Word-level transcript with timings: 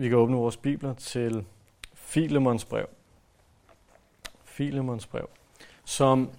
Vi 0.00 0.08
kan 0.08 0.18
åbne 0.18 0.36
vores 0.36 0.56
bibler 0.56 0.94
til 0.94 1.44
Filemons 1.94 2.64
brev. 2.64 2.88
Filemons 4.44 5.06
brev, 5.06 5.28
som 5.84 6.30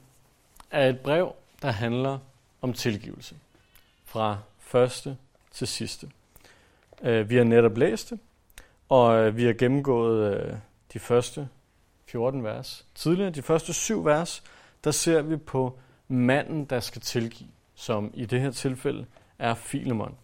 er 0.71 0.89
et 0.89 0.99
brev, 0.99 1.35
der 1.61 1.71
handler 1.71 2.19
om 2.61 2.73
tilgivelse. 2.73 3.35
Fra 4.05 4.37
første 4.59 5.17
til 5.51 5.67
sidste. 5.67 6.11
Øh, 7.01 7.29
vi 7.29 7.35
har 7.35 7.43
netop 7.43 7.77
læst 7.77 8.09
det, 8.09 8.19
og 8.89 9.15
øh, 9.15 9.37
vi 9.37 9.45
har 9.45 9.53
gennemgået 9.53 10.35
øh, 10.35 10.55
de 10.93 10.99
første 10.99 11.49
14 12.05 12.43
vers. 12.43 12.85
Tidligere, 12.95 13.29
de 13.29 13.41
første 13.41 13.73
syv 13.73 14.05
vers, 14.05 14.43
der 14.83 14.91
ser 14.91 15.21
vi 15.21 15.37
på 15.37 15.79
manden, 16.07 16.65
der 16.65 16.79
skal 16.79 17.01
tilgive, 17.01 17.49
som 17.75 18.11
i 18.13 18.25
det 18.25 18.41
her 18.41 18.51
tilfælde 18.51 19.05
er 19.39 19.53
Filemon. 19.53 20.17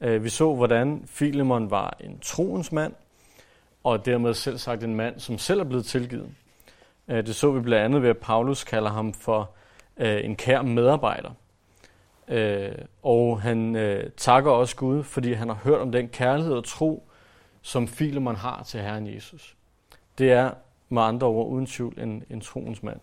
Øh, 0.00 0.24
vi 0.24 0.28
så, 0.28 0.54
hvordan 0.54 1.02
Filemon 1.06 1.70
var 1.70 1.96
en 2.00 2.18
troens 2.18 2.72
mand, 2.72 2.92
og 3.84 4.06
dermed 4.06 4.34
selv 4.34 4.58
sagt 4.58 4.84
en 4.84 4.94
mand, 4.94 5.20
som 5.20 5.38
selv 5.38 5.60
er 5.60 5.64
blevet 5.64 5.84
tilgivet. 5.84 6.30
Øh, 7.08 7.26
det 7.26 7.34
så 7.34 7.50
vi 7.50 7.60
blandt 7.60 7.84
andet 7.84 8.02
ved, 8.02 8.10
at 8.10 8.18
Paulus 8.18 8.64
kalder 8.64 8.90
ham 8.90 9.14
for 9.14 9.50
øh, 9.96 10.24
en 10.24 10.36
kær 10.36 10.62
medarbejder. 10.62 11.30
Og 13.02 13.40
han 13.40 13.76
takker 14.16 14.50
også 14.50 14.76
Gud, 14.76 15.02
fordi 15.02 15.32
han 15.32 15.48
har 15.48 15.58
hørt 15.64 15.80
om 15.80 15.92
den 15.92 16.08
kærlighed 16.08 16.54
og 16.54 16.64
tro, 16.64 17.08
som 17.62 17.88
Filemon 17.88 18.36
har 18.36 18.62
til 18.62 18.80
Herren 18.80 19.14
Jesus. 19.14 19.56
Det 20.18 20.32
er 20.32 20.50
med 20.88 21.02
andre 21.02 21.26
ord 21.26 21.48
uden 21.48 21.66
tvivl 21.66 22.00
en, 22.00 22.24
en 22.30 22.40
troens 22.40 22.82
mand. 22.82 23.00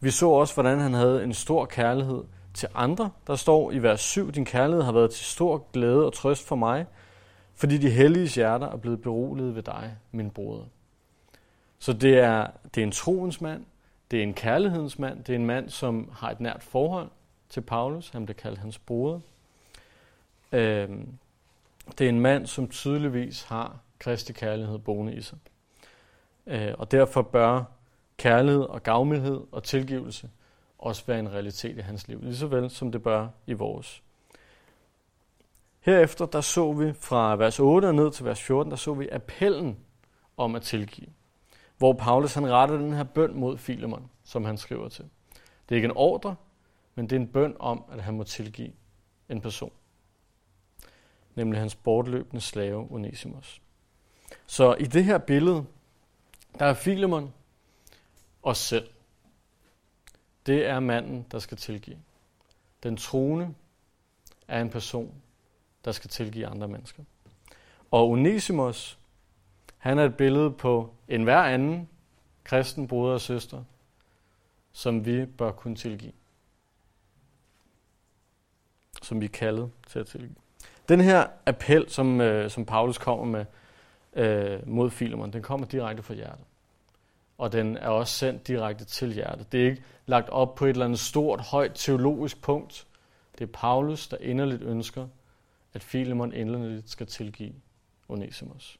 Vi 0.00 0.10
så 0.10 0.28
også, 0.28 0.54
hvordan 0.54 0.78
han 0.78 0.94
havde 0.94 1.24
en 1.24 1.34
stor 1.34 1.64
kærlighed 1.64 2.24
til 2.54 2.68
andre. 2.74 3.10
Der 3.26 3.36
står 3.36 3.72
i 3.72 3.78
vers 3.78 4.00
7, 4.00 4.32
din 4.32 4.44
kærlighed 4.44 4.84
har 4.84 4.92
været 4.92 5.10
til 5.10 5.24
stor 5.24 5.66
glæde 5.72 6.06
og 6.06 6.12
trøst 6.12 6.46
for 6.46 6.56
mig, 6.56 6.86
fordi 7.54 7.78
de 7.78 7.90
hellige 7.90 8.28
hjerter 8.28 8.68
er 8.68 8.76
blevet 8.76 9.02
beroliget 9.02 9.54
ved 9.54 9.62
dig, 9.62 9.96
min 10.12 10.30
bror. 10.30 10.66
Så 11.78 11.92
det 11.92 12.18
er, 12.18 12.46
det 12.74 12.80
er 12.80 12.86
en 12.86 12.92
troens 12.92 13.40
mand, 13.40 13.64
det 14.10 14.18
er 14.18 14.22
en 14.22 14.34
kærlighedens 14.34 14.98
mand, 14.98 15.24
det 15.24 15.32
er 15.32 15.36
en 15.36 15.46
mand, 15.46 15.70
som 15.70 16.10
har 16.12 16.30
et 16.30 16.40
nært 16.40 16.62
forhold 16.62 17.08
til 17.48 17.60
Paulus. 17.60 18.10
Han 18.10 18.24
bliver 18.26 18.36
kaldt 18.36 18.58
hans 18.58 18.78
bror. 18.78 19.22
Øhm, 20.52 21.08
det 21.98 22.04
er 22.04 22.08
en 22.08 22.20
mand, 22.20 22.46
som 22.46 22.68
tydeligvis 22.68 23.42
har 23.42 23.78
Kristi 23.98 24.32
kærlighed 24.32 24.78
boende 24.78 25.14
i 25.14 25.20
sig. 25.20 25.38
Øh, 26.46 26.74
og 26.78 26.90
derfor 26.90 27.22
bør 27.22 27.64
kærlighed 28.16 28.62
og 28.62 28.82
gavmildhed 28.82 29.40
og 29.52 29.62
tilgivelse 29.62 30.30
også 30.82 31.06
være 31.06 31.18
en 31.18 31.32
realitet 31.32 31.78
i 31.78 31.80
hans 31.80 32.08
liv, 32.08 32.20
lige 32.22 32.36
så 32.36 32.46
vel 32.46 32.70
som 32.70 32.92
det 32.92 33.02
bør 33.02 33.28
i 33.46 33.52
vores. 33.52 34.02
Herefter 35.80 36.26
der 36.26 36.40
så 36.40 36.72
vi 36.72 36.92
fra 36.92 37.36
vers 37.36 37.60
8 37.60 37.86
og 37.86 37.94
ned 37.94 38.10
til 38.10 38.24
vers 38.24 38.42
14, 38.42 38.70
der 38.70 38.76
så 38.76 38.94
vi 38.94 39.08
appellen 39.08 39.78
om 40.36 40.54
at 40.54 40.62
tilgive. 40.62 41.08
Hvor 41.78 41.92
Paulus 41.92 42.34
han 42.34 42.50
retter 42.50 42.76
den 42.76 42.92
her 42.92 43.04
bøn 43.04 43.34
mod 43.34 43.58
Filemon, 43.58 44.10
som 44.24 44.44
han 44.44 44.58
skriver 44.58 44.88
til. 44.88 45.04
Det 45.68 45.74
er 45.74 45.76
ikke 45.76 45.86
en 45.86 45.96
ordre, 45.96 46.36
men 46.94 47.10
det 47.10 47.16
er 47.16 47.20
en 47.20 47.28
bøn 47.28 47.56
om, 47.58 47.84
at 47.92 48.02
han 48.02 48.16
må 48.16 48.24
tilgive 48.24 48.72
en 49.28 49.40
person 49.40 49.72
nemlig 51.34 51.60
hans 51.60 51.74
bortløbende 51.74 52.40
slave 52.40 52.86
Onesimus. 52.90 53.62
Så 54.46 54.74
i 54.74 54.84
det 54.84 55.04
her 55.04 55.18
billede, 55.18 55.64
der 56.58 56.66
er 56.66 56.74
Filemon 56.74 57.34
os 58.42 58.58
selv. 58.58 58.88
Det 60.46 60.66
er 60.66 60.80
manden, 60.80 61.26
der 61.32 61.38
skal 61.38 61.56
tilgive. 61.56 61.98
Den 62.82 62.96
troende 62.96 63.54
er 64.48 64.60
en 64.60 64.70
person, 64.70 65.14
der 65.84 65.92
skal 65.92 66.10
tilgive 66.10 66.46
andre 66.46 66.68
mennesker. 66.68 67.02
Og 67.90 68.08
Onesimus, 68.10 68.98
han 69.78 69.98
er 69.98 70.04
et 70.04 70.16
billede 70.16 70.50
på 70.50 70.94
en 71.08 71.22
hver 71.22 71.42
anden 71.42 71.88
kristen 72.44 72.88
bror 72.88 73.12
og 73.12 73.20
søster, 73.20 73.64
som 74.72 75.06
vi 75.06 75.26
bør 75.26 75.52
kunne 75.52 75.76
tilgive. 75.76 76.12
Som 79.02 79.20
vi 79.20 79.24
er 79.24 79.30
kaldet 79.30 79.70
til 79.86 79.98
at 79.98 80.06
tilgive. 80.06 80.34
Den 80.88 81.00
her 81.00 81.26
appel, 81.46 81.90
som, 81.90 82.20
øh, 82.20 82.50
som 82.50 82.64
Paulus 82.64 82.98
kommer 82.98 83.24
med 83.24 83.44
øh, 84.12 84.68
mod 84.68 84.90
Filemon, 84.90 85.32
den 85.32 85.42
kommer 85.42 85.66
direkte 85.66 86.02
fra 86.02 86.14
hjertet. 86.14 86.44
Og 87.38 87.52
den 87.52 87.76
er 87.76 87.88
også 87.88 88.14
sendt 88.14 88.46
direkte 88.46 88.84
til 88.84 89.12
hjertet. 89.12 89.52
Det 89.52 89.62
er 89.62 89.70
ikke 89.70 89.82
lagt 90.06 90.28
op 90.28 90.54
på 90.54 90.64
et 90.64 90.70
eller 90.70 90.84
andet 90.84 90.98
stort, 90.98 91.40
højt 91.40 91.72
teologisk 91.74 92.42
punkt. 92.42 92.86
Det 93.38 93.48
er 93.48 93.52
Paulus, 93.52 94.08
der 94.08 94.16
inderligt 94.20 94.62
ønsker, 94.62 95.08
at 95.74 95.82
Filemon 95.82 96.32
inderligt 96.32 96.90
skal 96.90 97.06
tilgive 97.06 97.54
Onesimus. 98.08 98.78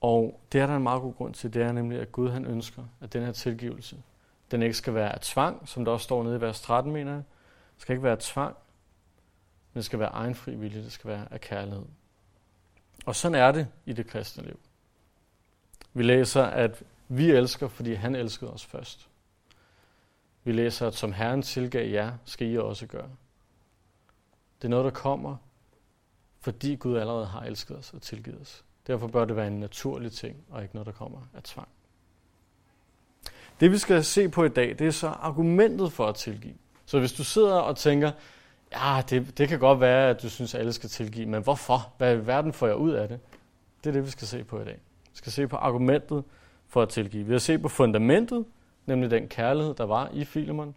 Og 0.00 0.40
det 0.52 0.60
er 0.60 0.66
der 0.66 0.76
en 0.76 0.82
meget 0.82 1.02
god 1.02 1.14
grund 1.14 1.34
til, 1.34 1.54
det 1.54 1.62
er 1.62 1.72
nemlig, 1.72 2.00
at 2.00 2.12
Gud 2.12 2.30
han 2.30 2.44
ønsker, 2.44 2.84
at 3.00 3.12
den 3.12 3.22
her 3.22 3.32
tilgivelse, 3.32 4.02
den 4.50 4.62
ikke 4.62 4.74
skal 4.74 4.94
være 4.94 5.12
af 5.12 5.20
tvang, 5.20 5.68
som 5.68 5.84
der 5.84 5.92
også 5.92 6.04
står 6.04 6.22
nede 6.22 6.36
i 6.36 6.40
vers 6.40 6.60
13, 6.60 6.92
mener 6.92 7.12
jeg. 7.12 7.22
Det 7.74 7.82
skal 7.82 7.92
ikke 7.92 8.02
være 8.02 8.12
af 8.12 8.18
tvang, 8.18 8.56
men 9.72 9.78
det 9.78 9.84
skal 9.84 9.98
være 9.98 10.08
egen 10.08 10.34
fri 10.34 10.54
vilje, 10.54 10.82
det 10.82 10.92
skal 10.92 11.10
være 11.10 11.26
af 11.30 11.40
kærlighed. 11.40 11.84
Og 13.06 13.14
sådan 13.14 13.34
er 13.34 13.52
det 13.52 13.68
i 13.86 13.92
det 13.92 14.06
kristne 14.06 14.44
liv. 14.44 14.60
Vi 15.94 16.02
læser, 16.02 16.42
at 16.42 16.82
vi 17.08 17.30
elsker, 17.30 17.68
fordi 17.68 17.94
han 17.94 18.14
elskede 18.14 18.52
os 18.52 18.64
først. 18.64 19.08
Vi 20.44 20.52
læser, 20.52 20.86
at 20.86 20.94
som 20.94 21.12
Herren 21.12 21.42
tilgav 21.42 21.90
jer, 21.90 22.12
skal 22.24 22.50
I 22.50 22.58
også 22.58 22.86
gøre. 22.86 23.10
Det 24.58 24.64
er 24.64 24.68
noget, 24.68 24.84
der 24.84 24.90
kommer, 24.90 25.36
fordi 26.40 26.74
Gud 26.74 26.96
allerede 26.96 27.26
har 27.26 27.40
elsket 27.40 27.76
os 27.76 27.92
og 27.94 28.02
tilgivet 28.02 28.40
os. 28.40 28.64
Derfor 28.86 29.06
bør 29.06 29.24
det 29.24 29.36
være 29.36 29.46
en 29.46 29.60
naturlig 29.60 30.12
ting, 30.12 30.36
og 30.50 30.62
ikke 30.62 30.74
noget, 30.74 30.86
der 30.86 30.92
kommer 30.92 31.18
af 31.34 31.42
tvang. 31.42 31.68
Det 33.60 33.72
vi 33.72 33.78
skal 33.78 34.04
se 34.04 34.28
på 34.28 34.44
i 34.44 34.48
dag, 34.48 34.76
det 34.78 34.86
er 34.86 34.90
så 34.90 35.08
argumentet 35.08 35.92
for 35.92 36.06
at 36.06 36.14
tilgive. 36.14 36.54
Så 36.86 36.98
hvis 36.98 37.12
du 37.12 37.24
sidder 37.24 37.54
og 37.54 37.76
tænker, 37.76 38.12
ja, 38.72 39.02
det, 39.10 39.38
det 39.38 39.48
kan 39.48 39.58
godt 39.58 39.80
være, 39.80 40.10
at 40.10 40.22
du 40.22 40.30
synes, 40.30 40.54
at 40.54 40.60
alle 40.60 40.72
skal 40.72 40.88
tilgive, 40.88 41.26
men 41.26 41.42
hvorfor? 41.42 41.92
Hvad 41.98 42.16
i 42.16 42.26
verden 42.26 42.52
får 42.52 42.66
jeg 42.66 42.76
ud 42.76 42.90
af 42.90 43.08
det? 43.08 43.20
Det 43.84 43.90
er 43.90 43.94
det, 43.94 44.04
vi 44.04 44.10
skal 44.10 44.26
se 44.26 44.44
på 44.44 44.60
i 44.60 44.64
dag. 44.64 44.80
Skal 45.14 45.32
se 45.32 45.48
på 45.48 45.56
argumentet 45.56 46.24
for 46.68 46.82
at 46.82 46.88
tilgive. 46.88 47.24
Vi 47.24 47.32
har 47.32 47.38
set 47.38 47.62
på 47.62 47.68
fundamentet, 47.68 48.44
nemlig 48.86 49.10
den 49.10 49.28
kærlighed, 49.28 49.74
der 49.74 49.84
var 49.84 50.10
i 50.12 50.24
Filemon. 50.24 50.74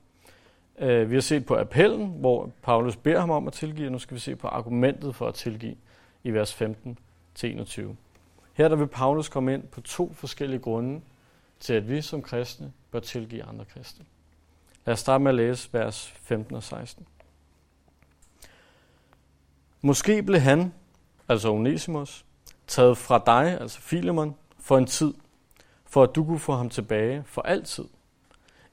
Øh, 0.80 1.10
vi 1.10 1.16
har 1.16 1.22
set 1.22 1.46
på 1.46 1.56
appellen, 1.56 2.08
hvor 2.08 2.52
Paulus 2.62 2.96
beder 2.96 3.20
ham 3.20 3.30
om 3.30 3.48
at 3.48 3.54
tilgive, 3.54 3.88
og 3.88 3.92
nu 3.92 4.00
skal 4.00 4.16
vi 4.16 4.20
se 4.20 4.36
på 4.36 4.48
argumentet 4.48 5.16
for 5.16 5.28
at 5.28 5.34
tilgive 5.34 5.76
i 6.24 6.32
vers 6.32 6.54
15 6.54 7.00
til 7.36 7.52
21. 7.52 7.96
Her 8.54 8.68
der 8.68 8.76
vil 8.76 8.88
Paulus 8.88 9.30
komme 9.30 9.54
ind 9.54 9.64
på 9.64 9.82
to 9.82 10.14
forskellige 10.14 10.60
grunde 10.60 11.02
til, 11.60 11.74
at 11.74 11.90
vi 11.90 12.02
som 12.02 12.22
kristne 12.22 12.74
bør 12.92 13.00
tilgive 13.00 13.44
andre 13.44 13.66
kristne. 13.66 14.06
Lad 14.86 14.94
os 14.94 15.00
starte 15.00 15.24
med 15.24 15.32
at 15.32 15.36
læse 15.36 15.70
vers 15.74 16.08
15 16.08 16.56
og 16.56 16.64
16. 16.64 17.08
Måske 19.82 20.24
blev 20.24 20.40
han, 20.40 20.74
altså 21.30 21.52
Onesimus, 21.52 22.26
taget 22.68 22.98
fra 22.98 23.24
dig, 23.26 23.62
altså 23.62 23.82
Filemon, 23.82 24.36
for 24.60 24.78
en 24.78 24.86
tid, 24.86 25.14
for 25.86 26.04
at 26.04 26.16
du 26.16 26.26
kunne 26.26 26.40
få 26.40 26.54
ham 26.54 26.70
tilbage 26.70 27.24
for 27.26 27.42
altid. 27.42 27.86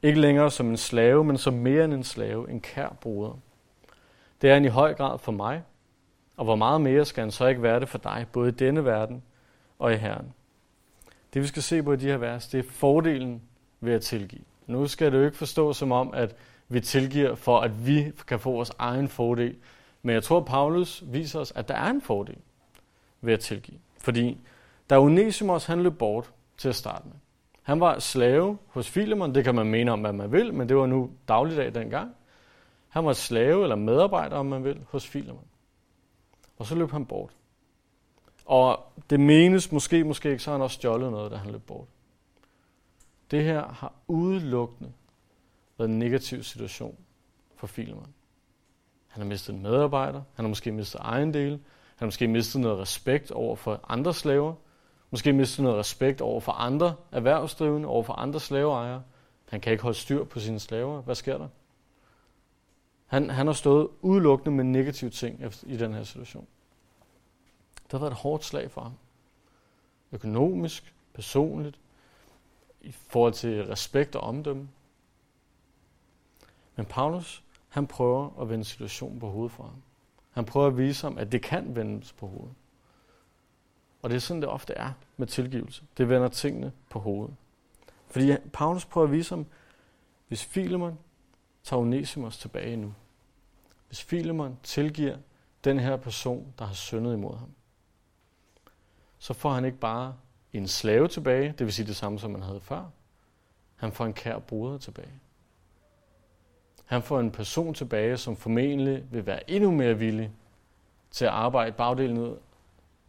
Ikke 0.03 0.21
længere 0.21 0.51
som 0.51 0.69
en 0.69 0.77
slave, 0.77 1.25
men 1.25 1.39
som 1.39 1.55
mere 1.55 1.85
end 1.85 1.95
en 1.95 2.05
slave, 2.05 2.51
en 2.51 2.61
kær 2.61 2.89
broder. 3.01 3.39
Det 4.43 4.51
er 4.51 4.55
han 4.55 4.65
i 4.65 4.69
høj 4.69 4.95
grad 4.95 5.19
for 5.19 5.33
mig, 5.33 5.63
og 6.37 6.45
hvor 6.45 6.57
meget 6.57 6.81
mere 6.81 7.05
skal 7.05 7.23
han 7.23 7.31
så 7.31 7.47
ikke 7.47 7.63
være 7.63 7.81
det 7.81 7.89
for 7.89 7.99
dig, 7.99 8.27
både 8.33 8.49
i 8.49 8.53
denne 8.53 8.85
verden 8.85 9.23
og 9.79 9.93
i 9.93 9.97
Herren. 9.97 10.35
Det 11.35 11.43
vi 11.43 11.47
skal 11.47 11.63
se 11.63 11.83
på 11.83 11.93
i 11.93 11.97
de 11.97 12.07
her 12.07 12.17
vers, 12.17 12.49
det 12.49 12.59
er 12.59 12.71
fordelen 12.71 13.43
ved 13.81 13.93
at 13.93 14.03
tilgive. 14.03 14.43
Nu 14.67 14.87
skal 14.87 15.13
det 15.13 15.19
jo 15.19 15.25
ikke 15.25 15.37
forstå 15.37 15.73
som 15.73 15.93
om, 15.93 16.15
at 16.15 16.37
vi 16.69 16.81
tilgiver 16.81 17.35
for, 17.35 17.61
at 17.61 17.87
vi 17.87 18.13
kan 18.27 18.41
få 18.41 18.53
vores 18.53 18.73
egen 18.79 19.09
fordel, 19.09 19.57
men 20.03 20.15
jeg 20.15 20.23
tror, 20.23 20.41
at 20.41 20.47
Paulus 20.47 21.05
viser 21.07 21.41
os, 21.41 21.53
at 21.57 21.69
der 21.69 21.75
er 21.75 21.91
en 21.91 22.03
fordel 22.03 22.37
ved 23.27 23.33
at 23.33 23.41
tilgive. 23.41 23.79
Fordi 23.99 24.39
da 24.91 25.01
Onesimus 25.01 25.65
han 25.65 25.83
løb 25.83 25.99
bort 25.99 26.33
til 26.57 26.69
at 26.69 26.75
starte 26.75 27.05
med. 27.05 27.17
Han 27.63 27.81
var 27.81 27.99
slave 27.99 28.59
hos 28.67 28.91
Filemon, 28.91 29.35
det 29.35 29.45
kan 29.45 29.55
man 29.55 29.67
mene 29.67 29.93
om, 29.93 30.01
hvad 30.01 30.13
man 30.13 30.33
vil, 30.33 30.55
men 30.55 30.69
det 30.69 30.77
var 30.77 30.87
nu 30.87 31.11
dagligdag 31.29 31.75
dengang. 31.75 32.15
Han 32.89 33.05
var 33.05 33.13
slave 33.13 33.63
eller 33.63 33.77
medarbejder, 33.77 34.37
om 34.37 34.47
man 34.47 34.65
vil, 34.65 34.81
hos 34.91 35.07
Filemon. 35.07 35.45
Og 36.59 36.67
så 36.67 36.75
løb 36.75 36.91
han 36.91 37.07
bort. 37.07 37.31
Og 38.45 38.93
det 39.11 39.21
menes 39.21 39.73
måske, 39.73 40.05
måske 40.05 40.31
ikke, 40.31 40.43
så 40.43 40.51
har 40.51 40.59
han 40.59 40.63
også 40.63 40.75
stjålet 40.75 41.11
noget, 41.11 41.31
da 41.31 41.37
han 41.37 41.53
løb 41.53 41.63
bort. 41.63 41.89
Det 43.31 43.45
her 43.45 43.67
har 43.69 43.93
udelukkende 44.07 44.93
været 45.79 45.91
en 45.91 45.99
negativ 45.99 46.43
situation 46.43 46.97
for 47.57 47.67
Filemon. 47.67 48.15
Han 49.09 49.23
har 49.23 49.29
mistet 49.29 49.55
en 49.55 49.63
medarbejder. 49.63 50.23
Han 50.35 50.45
har 50.45 50.49
måske 50.49 50.73
mistet 50.73 50.99
ejendele. 51.01 51.61
Han 52.05 52.07
har 52.07 52.13
måske 52.13 52.29
mistet 52.29 52.61
noget 52.61 52.79
respekt 52.79 53.31
over 53.31 53.57
for 53.57 53.81
andre 53.89 54.15
slaver. 54.15 54.55
Måske 55.11 55.33
mistet 55.33 55.63
noget 55.63 55.79
respekt 55.79 56.21
over 56.21 56.41
for 56.41 56.53
andre 56.53 56.95
erhvervsdrivende, 57.13 57.89
over 57.89 58.03
for 58.03 58.13
andre 58.13 58.41
slaveejere. 58.41 59.03
Han 59.49 59.61
kan 59.61 59.73
ikke 59.73 59.83
holde 59.83 59.99
styr 59.99 60.25
på 60.25 60.41
sine 60.41 60.61
slaver. 60.61 61.03
Hvad 61.03 61.15
sker 61.15 61.39
der? 61.39 61.49
Han, 63.07 63.31
han 63.31 63.47
har 63.47 63.55
stået 63.55 63.89
udelukkende 64.01 64.57
med 64.57 64.65
negative 64.65 65.11
ting 65.11 65.41
i 65.63 65.77
den 65.77 65.95
her 65.95 66.03
situation. 66.05 66.47
har 67.91 67.99
været 67.99 68.11
et 68.11 68.17
hårdt 68.17 68.45
slag 68.45 68.71
for 68.71 68.81
ham. 68.81 68.95
Økonomisk, 70.13 70.95
personligt, 71.15 71.79
i 72.81 72.93
forhold 72.93 73.33
til 73.33 73.67
respekt 73.67 74.17
og 74.17 74.23
omdømme. 74.23 74.69
Men 76.77 76.87
Paulus, 76.87 77.43
han 77.69 77.87
prøver 77.87 78.41
at 78.41 78.49
vende 78.49 78.65
situationen 78.65 79.21
på 79.21 79.31
hovedet 79.31 79.53
for 79.53 79.63
ham. 79.63 79.83
Han 80.35 80.45
prøver 80.45 80.67
at 80.67 80.79
vise 80.79 81.07
ham, 81.07 81.19
at 81.19 81.33
det 81.33 81.43
kan 81.43 81.77
vendes 81.77 82.13
på 82.13 82.27
hovedet. 82.27 82.55
Og 84.03 84.11
det 84.11 84.17
er 84.17 84.21
sådan, 84.21 84.43
det 84.43 84.49
ofte 84.49 84.75
er 84.75 84.93
med 85.17 85.27
tilgivelse. 85.27 85.85
Det 85.97 86.09
vender 86.09 86.29
tingene 86.29 86.73
på 86.91 86.99
hovedet. 86.99 87.37
Fordi 88.07 88.37
Paulus 88.53 88.85
prøver 88.85 89.07
at 89.07 89.13
vise 89.13 89.35
ham, 89.35 89.47
hvis 90.29 90.45
Filemon 90.45 90.99
tager 91.63 91.81
Onesimus 91.81 92.39
tilbage 92.39 92.77
nu, 92.77 92.95
hvis 93.87 94.03
Filemon 94.03 94.59
tilgiver 94.63 95.17
den 95.65 95.79
her 95.79 95.97
person, 95.97 96.55
der 96.59 96.65
har 96.65 96.75
syndet 96.75 97.13
imod 97.13 97.37
ham, 97.37 97.51
så 99.19 99.35
får 99.35 99.53
han 99.53 99.65
ikke 99.65 99.79
bare 99.79 100.17
en 100.53 100.69
slave 100.69 101.09
tilbage, 101.09 101.55
det 101.59 101.61
vil 101.67 101.73
sige 101.73 101.87
det 101.87 101.97
samme, 101.97 102.19
som 102.19 102.31
man 102.31 102.43
havde 102.43 102.61
før. 102.61 102.91
Han 103.77 103.93
får 103.93 104.07
en 104.07 104.13
kær 104.13 104.39
bruder 104.39 104.79
tilbage. 104.79 105.21
Han 106.85 107.03
får 107.03 107.21
en 107.21 107.31
person 107.31 107.75
tilbage, 107.75 108.17
som 108.17 108.37
formentlig 108.37 109.05
vil 109.13 109.27
være 109.27 109.51
endnu 109.51 109.71
mere 109.71 109.99
villig 109.99 110.33
til 111.11 111.25
at 111.25 111.31
arbejde 111.31 111.73
bagdelen 111.73 112.19
ud 112.19 112.37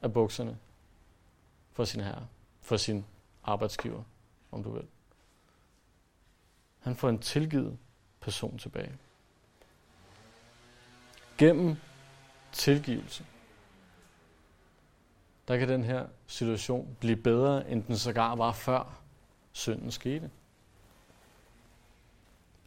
af 0.02 0.14
bukserne 0.14 0.58
for 1.74 1.86
sin 1.86 2.02
herre, 2.02 2.28
for 2.62 2.78
sin 2.78 3.06
arbejdsgiver, 3.44 4.04
om 4.52 4.64
du 4.64 4.72
vil. 4.72 4.86
Han 6.80 6.96
får 6.96 7.10
en 7.10 7.20
tilgivet 7.20 7.78
person 8.20 8.58
tilbage. 8.58 8.92
Gennem 11.38 11.76
tilgivelse, 12.52 13.26
der 15.48 15.58
kan 15.58 15.70
den 15.70 15.84
her 15.84 16.08
situation 16.28 16.98
blive 17.00 17.16
bedre, 17.16 17.70
end 17.70 17.84
den 17.84 17.98
sågar 17.98 18.36
var 18.36 18.52
før 18.52 19.02
synden 19.52 19.92
skete. 19.92 20.32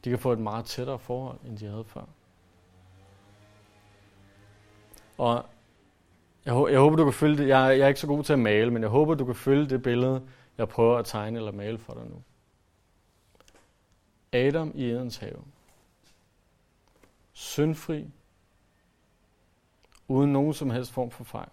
De 0.05 0.11
kan 0.11 0.19
få 0.19 0.33
et 0.33 0.39
meget 0.39 0.65
tættere 0.65 0.99
forhold, 0.99 1.39
end 1.45 1.59
de 1.59 1.67
havde 1.67 1.85
før. 1.85 2.05
Og 5.19 5.47
jeg, 6.45 6.67
jeg 6.71 6.81
håber, 6.81 6.97
du 6.97 7.05
kan 7.05 7.13
følge 7.13 7.37
det. 7.37 7.49
Jeg, 7.49 7.79
jeg 7.79 7.85
er 7.85 7.89
ikke 7.89 8.01
så 8.01 8.07
god 8.07 8.25
til 8.25 8.33
at 8.33 8.39
male, 8.39 8.71
men 8.71 8.83
jeg 8.83 8.91
håber, 8.91 9.15
du 9.15 9.25
kan 9.25 9.35
følge 9.35 9.69
det 9.69 9.83
billede, 9.83 10.29
jeg 10.59 10.69
prøver 10.69 10.99
at 10.99 11.07
tegne 11.07 11.39
eller 11.39 11.53
male 11.53 11.79
for 11.79 11.95
dig 11.95 12.05
nu. 12.07 12.23
Adam 14.33 14.73
i 14.75 14.91
Edens 14.91 15.17
have. 15.17 15.45
Syndfri. 17.33 18.11
Uden 20.09 20.33
nogen 20.33 20.55
som 20.55 20.71
helst 20.71 20.93
form 20.93 21.11
for 21.11 21.25
fejl. 21.25 21.49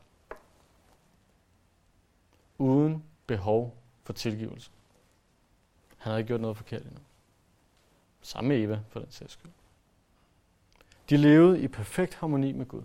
Uden 2.57 3.03
behov 3.27 3.77
for 4.03 4.13
tilgivelse. 4.13 4.71
Han 5.97 6.09
havde 6.09 6.19
ikke 6.19 6.27
gjort 6.27 6.41
noget 6.41 6.57
forkert 6.57 6.81
endnu. 6.81 6.99
Samme 8.25 8.47
med 8.47 8.63
Eva, 8.63 8.83
for 8.89 8.99
den 8.99 9.11
sags 9.11 9.33
skyld. 9.33 9.51
De 11.09 11.17
levede 11.17 11.61
i 11.61 11.67
perfekt 11.67 12.13
harmoni 12.13 12.51
med 12.51 12.65
Gud. 12.65 12.83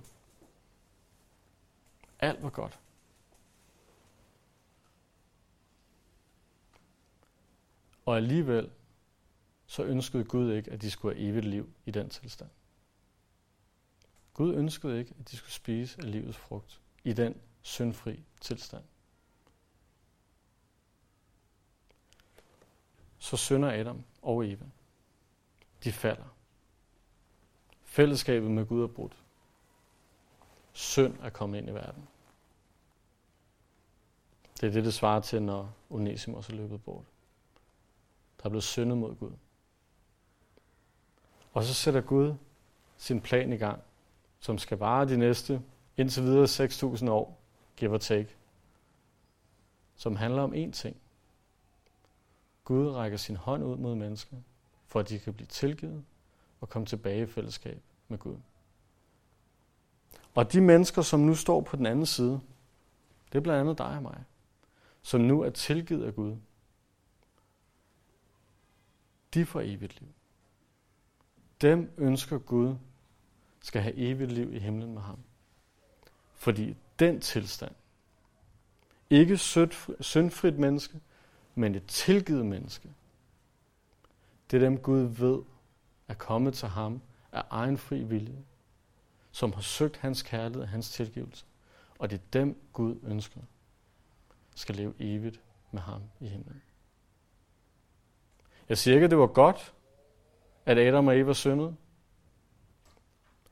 Alt 2.19 2.43
var 2.43 2.51
godt. 2.51 2.81
Og 8.07 8.17
alligevel 8.17 8.71
så 9.67 9.85
ønskede 9.85 10.25
Gud 10.25 10.53
ikke, 10.53 10.71
at 10.71 10.83
de 10.83 10.91
skulle 10.91 11.17
have 11.17 11.29
evigt 11.29 11.47
liv 11.47 11.73
i 11.87 11.91
den 11.91 12.11
tilstand. 12.11 12.51
Gud 14.35 14.55
ønskede 14.55 14.99
ikke, 14.99 15.15
at 15.21 15.31
de 15.31 15.37
skulle 15.37 15.53
spise 15.53 16.01
af 16.01 16.11
livets 16.11 16.39
frugt 16.39 16.81
i 17.05 17.13
den 17.13 17.41
syndfri 17.63 18.25
tilstand. 18.41 18.85
Så 23.19 23.37
synder 23.37 23.81
Adam 23.81 24.05
og 24.23 24.49
Eva. 24.49 24.67
De 25.85 25.93
falder. 25.93 26.35
Fællesskabet 27.85 28.51
med 28.51 28.67
Gud 28.67 28.83
er 28.83 28.87
brudt. 28.87 29.17
Synd 30.73 31.19
er 31.23 31.31
kommet 31.31 31.59
ind 31.59 31.69
i 31.69 31.73
verden. 31.73 32.09
Det 34.61 34.67
er 34.67 34.71
det, 34.71 34.85
det 34.85 34.95
svarer 34.95 35.21
til, 35.21 35.43
når 35.43 35.73
Onesimus 35.91 36.49
er 36.49 36.53
løbet 36.53 36.85
bort. 36.85 37.05
Der 38.39 38.45
er 38.45 38.49
blevet 38.49 38.65
syndet 38.65 38.99
mod 38.99 39.15
Gud. 39.15 39.33
Og 41.53 41.65
så 41.65 41.75
sætter 41.75 42.01
Gud 42.01 42.35
sin 42.97 43.21
plan 43.21 43.53
i 43.53 43.57
gang, 43.57 43.83
som 44.41 44.59
skal 44.59 44.79
vare 44.79 45.09
de 45.09 45.17
næste 45.17 45.63
indtil 45.97 46.23
videre 46.23 46.45
6.000 46.45 47.11
år, 47.11 47.39
give 47.77 47.93
or 47.93 47.99
take, 47.99 48.37
som 49.97 50.17
handler 50.17 50.43
om 50.43 50.55
én 50.55 50.71
ting. 50.71 50.97
Gud 52.65 52.91
rækker 52.91 53.19
sin 53.19 53.37
hånd 53.37 53.65
ud 53.65 53.77
mod 53.77 53.95
mennesker, 53.95 54.37
for 54.91 55.01
at 55.01 55.09
de 55.09 55.19
kan 55.19 55.35
blive 55.35 55.47
tilgivet 55.47 56.05
og 56.61 56.69
komme 56.69 56.87
tilbage 56.87 57.23
i 57.23 57.27
fællesskab 57.27 57.83
med 58.09 58.19
Gud. 58.19 58.37
Og 60.35 60.53
de 60.53 60.61
mennesker, 60.61 61.03
som 61.03 61.21
nu 61.21 61.35
står 61.35 61.61
på 61.61 61.77
den 61.77 61.87
anden 61.87 62.07
side, 62.07 62.41
det 63.33 63.39
er 63.39 63.43
blandt 63.43 63.61
andet 63.61 63.79
dig 63.79 63.97
og 63.97 64.03
mig, 64.03 64.25
som 65.03 65.21
nu 65.21 65.43
er 65.43 65.51
tilgivet 65.51 66.05
af 66.05 66.15
Gud. 66.15 66.37
De 69.35 69.47
får 69.47 69.61
evigt 69.61 70.01
liv. 70.01 70.09
Dem 71.61 71.93
ønsker 71.97 72.39
Gud 72.39 72.77
skal 73.63 73.83
have 73.83 73.95
evigt 73.97 74.33
liv 74.33 74.55
i 74.55 74.59
himlen 74.59 74.95
med 74.95 75.03
ham. 75.03 75.19
Fordi 76.35 76.77
den 76.99 77.21
tilstand, 77.21 77.75
ikke 79.11 79.37
syndfrit 80.01 80.59
menneske, 80.59 81.01
men 81.55 81.75
et 81.75 81.87
tilgivet 81.87 82.47
menneske, 82.47 82.95
det 84.51 84.57
er 84.57 84.61
dem 84.61 84.79
Gud 84.79 85.01
ved 85.01 85.43
er 86.09 86.15
kommet 86.15 86.55
til 86.55 86.69
ham 86.69 87.03
af 87.33 87.43
egen 87.51 87.79
fri 87.79 88.03
vilje, 88.03 88.45
som 89.33 89.53
har 89.53 89.61
søgt 89.61 89.97
hans 89.97 90.23
kærlighed 90.23 90.63
og 90.63 90.69
hans 90.69 90.91
tilgivelse. 90.91 91.45
Og 91.99 92.11
det 92.11 92.17
er 92.17 92.23
dem 92.33 92.57
Gud 92.73 92.97
ønsker 93.03 93.41
skal 94.61 94.75
leve 94.75 94.95
evigt 94.99 95.41
med 95.71 95.81
ham 95.81 96.03
i 96.21 96.27
himlen. 96.27 96.63
Jeg 98.69 98.79
siger 98.79 98.95
ikke, 98.95 99.05
at 99.05 99.11
det 99.11 99.19
var 99.19 99.27
godt, 99.27 99.75
at 100.67 100.79
Adam 100.79 101.07
og 101.07 101.19
Eva 101.19 101.33
syndede. 101.33 101.77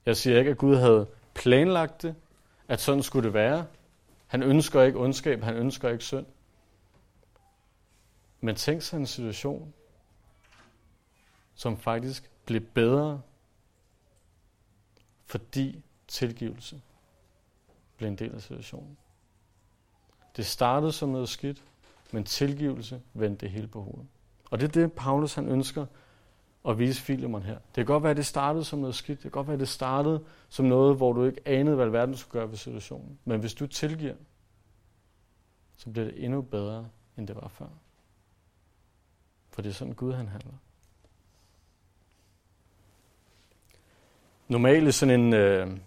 Jeg 0.06 0.16
siger 0.16 0.38
ikke, 0.38 0.50
at 0.50 0.58
Gud 0.58 0.76
havde 0.76 1.06
planlagt 1.34 2.02
det, 2.02 2.14
at 2.68 2.80
sådan 2.80 3.02
skulle 3.02 3.26
det 3.26 3.34
være. 3.34 3.66
Han 4.26 4.42
ønsker 4.42 4.82
ikke 4.82 4.98
ondskab, 4.98 5.42
han 5.42 5.56
ønsker 5.56 5.88
ikke 5.88 6.04
synd. 6.04 6.26
Men 8.40 8.56
tænk 8.56 8.82
sig 8.82 8.96
en 8.96 9.06
situation, 9.06 9.74
som 11.58 11.76
faktisk 11.76 12.30
blev 12.44 12.60
bedre, 12.60 13.22
fordi 15.26 15.82
tilgivelse 16.08 16.80
blev 17.96 18.08
en 18.08 18.16
del 18.16 18.34
af 18.34 18.42
situationen. 18.42 18.98
Det 20.36 20.46
startede 20.46 20.92
som 20.92 21.08
noget 21.08 21.28
skidt, 21.28 21.64
men 22.12 22.24
tilgivelse 22.24 23.02
vendte 23.14 23.46
det 23.46 23.50
hele 23.50 23.68
på 23.68 23.82
hovedet. 23.82 24.06
Og 24.50 24.60
det 24.60 24.68
er 24.68 24.72
det, 24.72 24.92
Paulus 24.92 25.34
han 25.34 25.48
ønsker 25.48 25.86
at 26.68 26.78
vise 26.78 27.02
Filemon 27.02 27.42
her. 27.42 27.54
Det 27.58 27.74
kan 27.74 27.86
godt 27.86 28.02
være, 28.02 28.10
at 28.10 28.16
det 28.16 28.26
startede 28.26 28.64
som 28.64 28.78
noget 28.78 28.94
skidt. 28.94 29.18
Det 29.18 29.22
kan 29.22 29.30
godt 29.30 29.46
være, 29.46 29.54
at 29.54 29.60
det 29.60 29.68
startede 29.68 30.24
som 30.48 30.66
noget, 30.66 30.96
hvor 30.96 31.12
du 31.12 31.24
ikke 31.24 31.40
anede, 31.44 31.76
hvad 31.76 31.88
verden 31.88 32.16
skulle 32.16 32.40
gøre 32.40 32.50
ved 32.50 32.56
situationen. 32.56 33.18
Men 33.24 33.40
hvis 33.40 33.54
du 33.54 33.66
tilgiver, 33.66 34.16
så 35.76 35.90
bliver 35.90 36.04
det 36.04 36.24
endnu 36.24 36.42
bedre, 36.42 36.88
end 37.16 37.26
det 37.26 37.36
var 37.36 37.48
før. 37.48 37.68
For 39.50 39.62
det 39.62 39.68
er 39.68 39.74
sådan, 39.74 39.94
Gud 39.94 40.12
han 40.12 40.28
handler. 40.28 40.52
Normalt 44.48 44.94
sådan 44.94 45.20
en 45.20 45.32
øh, 45.32 45.78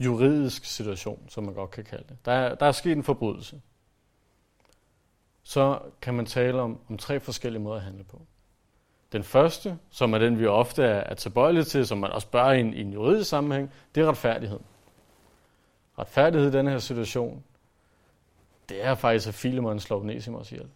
juridisk 0.00 0.64
situation, 0.64 1.24
som 1.28 1.44
man 1.44 1.54
godt 1.54 1.70
kan 1.70 1.84
kalde 1.84 2.04
det, 2.08 2.16
der 2.24 2.32
er, 2.32 2.54
der 2.54 2.66
er 2.66 2.72
sket 2.72 2.92
en 2.92 3.04
forbrydelse. 3.04 3.60
Så 5.42 5.78
kan 6.02 6.14
man 6.14 6.26
tale 6.26 6.60
om, 6.60 6.80
om 6.88 6.98
tre 6.98 7.20
forskellige 7.20 7.62
måder 7.62 7.76
at 7.76 7.82
handle 7.82 8.04
på. 8.04 8.22
Den 9.12 9.22
første, 9.22 9.78
som 9.90 10.12
er 10.12 10.18
den, 10.18 10.38
vi 10.38 10.46
ofte 10.46 10.82
er, 10.82 11.00
er 11.00 11.14
tilbøjelige 11.14 11.64
til, 11.64 11.86
som 11.86 11.98
man 11.98 12.10
også 12.10 12.28
bør 12.28 12.50
i 12.50 12.60
en, 12.60 12.74
i 12.74 12.80
en 12.80 12.92
juridisk 12.92 13.30
sammenhæng, 13.30 13.72
det 13.94 14.02
er 14.02 14.08
retfærdighed. 14.08 14.60
Retfærdighed 15.98 16.48
i 16.48 16.56
den 16.56 16.66
her 16.66 16.78
situation, 16.78 17.44
det 18.68 18.84
er 18.84 18.94
faktisk, 18.94 19.28
at 19.28 19.34
Filemon 19.34 19.80
slår 19.80 20.00
Onesimus 20.00 20.52
ihjel. 20.52 20.68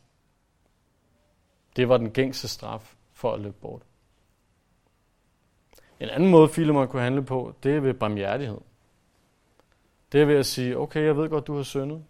Det 1.77 1.89
var 1.89 1.97
den 1.97 2.11
gængse 2.11 2.49
straf 2.49 2.95
for 3.13 3.35
at 3.35 3.41
løbe 3.41 3.57
bort. 3.61 3.83
En 6.01 6.09
anden 6.09 6.31
måde, 6.31 6.49
Filemon 6.49 6.89
kunne 6.89 7.03
handle 7.03 7.25
på, 7.25 7.55
det 7.63 7.77
er 7.77 7.81
ved 7.81 7.95
barmhjertighed. 7.95 8.59
Det 10.13 10.23
er 10.23 10.25
ved 10.25 10.37
at 10.37 10.47
sige, 10.47 10.79
okay, 10.79 11.05
jeg 11.05 11.17
ved 11.17 11.29
godt, 11.29 11.47
du 11.47 11.57
har 11.57 11.63
syndet, 11.63 12.05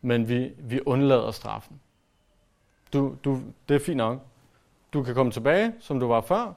men 0.00 0.28
vi, 0.28 0.52
vi 0.58 0.80
undlader 0.86 1.30
straffen. 1.30 1.80
Du, 2.92 3.16
du, 3.24 3.40
det 3.68 3.74
er 3.74 3.80
fint 3.80 3.96
nok. 3.96 4.20
Du 4.92 5.02
kan 5.02 5.14
komme 5.14 5.32
tilbage, 5.32 5.74
som 5.80 6.00
du 6.00 6.06
var 6.06 6.20
før. 6.20 6.52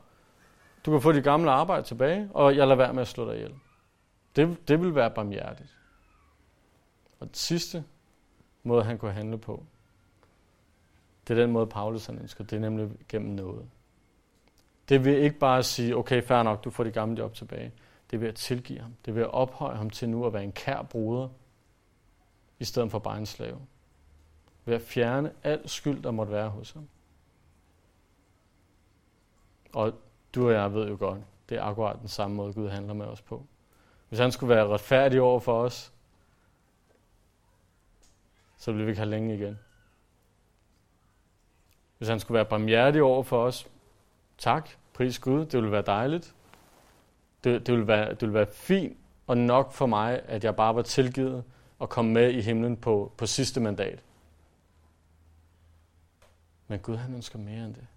Du 0.86 0.91
kan 0.91 1.01
få 1.01 1.12
dit 1.12 1.24
gamle 1.24 1.51
arbejde 1.51 1.83
tilbage, 1.83 2.29
og 2.33 2.57
jeg 2.57 2.67
lader 2.67 2.75
være 2.75 2.93
med 2.93 3.01
at 3.01 3.07
slå 3.07 3.25
dig 3.25 3.36
ihjel. 3.36 3.53
Det, 4.36 4.67
det 4.67 4.81
vil 4.81 4.95
være 4.95 5.12
barmhjertigt. 5.12 5.77
Og 7.19 7.27
den 7.27 7.33
sidste 7.33 7.83
måde, 8.63 8.83
han 8.83 8.98
kunne 8.98 9.12
handle 9.12 9.38
på, 9.38 9.63
det 11.27 11.38
er 11.38 11.41
den 11.41 11.51
måde, 11.51 11.67
Paulus 11.67 12.05
han 12.05 12.19
ønsker. 12.19 12.43
Det 12.43 12.55
er 12.55 12.60
nemlig 12.60 12.89
gennem 13.10 13.31
noget. 13.31 13.69
Det 14.90 15.06
vil 15.06 15.18
ikke 15.18 15.40
bare 15.40 15.63
sige, 15.63 15.98
okay, 15.98 16.24
fair 16.24 16.44
nok, 16.44 16.63
du 16.63 16.70
får 16.70 16.84
de 16.84 16.92
gamle 16.92 17.20
job 17.20 17.34
tilbage. 17.34 17.72
Det 18.12 18.22
vil 18.22 18.28
at 18.28 18.36
tilgive 18.36 18.80
ham. 18.80 18.96
Det 19.06 19.16
vil 19.16 19.22
at 19.22 19.34
ophøje 19.34 19.75
ham 19.75 19.90
til 19.90 20.10
nu 20.10 20.25
at 20.25 20.34
være 20.34 20.44
en 20.44 20.52
kær 20.52 20.82
bruder, 20.82 21.30
i 22.60 22.66
stedet 22.66 22.92
for 22.92 23.00
bare 23.00 23.18
en 23.18 23.25
slave. 23.25 23.60
Ved 24.66 24.75
at 24.75 24.82
fjerne 24.82 25.32
al 25.44 25.70
skyld, 25.70 26.04
der 26.04 26.12
måtte 26.12 26.32
være 26.32 26.50
hos 26.50 26.72
ham. 26.72 26.88
Og 29.74 29.94
du 30.36 30.48
og 30.48 30.54
jeg 30.54 30.74
ved 30.74 30.90
jo 30.90 30.96
godt, 31.00 31.20
det 31.50 31.58
er 31.58 31.63
akkurat 31.63 32.00
den 32.00 32.08
samme 32.08 32.36
måde, 32.36 32.54
Gud 32.54 32.70
handler 32.70 32.94
med 32.94 33.06
os 33.06 33.22
på. 33.22 33.46
Hvis 34.10 34.20
han 34.20 34.32
skulle 34.32 34.56
være 34.56 34.68
retfærdig 34.68 35.22
over 35.22 35.40
for 35.40 35.63
os, 35.63 35.94
så 38.58 38.72
ville 38.72 38.86
vi 38.86 38.92
ikke 38.92 39.00
have 39.00 39.10
længe 39.10 39.36
igen. 39.36 39.60
Hvis 41.98 42.10
han 42.10 42.20
skulle 42.20 42.36
være 42.36 42.46
barmhjertig 42.46 43.04
over 43.04 43.24
for 43.24 43.44
os, 43.44 43.68
tak, 44.38 44.70
pris 44.94 45.20
Gud, 45.20 45.40
det 45.40 45.54
ville 45.54 45.72
være 45.72 45.82
dejligt. 45.82 46.36
Det, 47.44 47.68
det, 47.68 47.74
ville 47.74 47.88
være, 47.88 48.10
det 48.10 48.22
ville 48.22 48.34
være 48.34 48.48
fint 48.54 48.98
og 49.28 49.38
nok 49.38 49.72
for 49.72 49.86
mig, 49.86 50.22
at 50.25 50.44
jeg 50.44 50.56
bare 50.56 50.75
var 50.75 50.82
tilgivet 50.82 51.44
og 51.80 51.90
kom 51.90 52.06
med 52.06 52.32
i 52.32 52.42
himlen 52.42 52.78
på, 52.78 53.13
på 53.18 53.25
sidste 53.25 53.60
mandat. 53.60 54.04
Men 56.68 56.80
Gud, 56.80 56.96
han 56.96 57.13
ønsker 57.13 57.40
mere 57.40 57.66
end 57.66 57.75
det. 57.75 57.88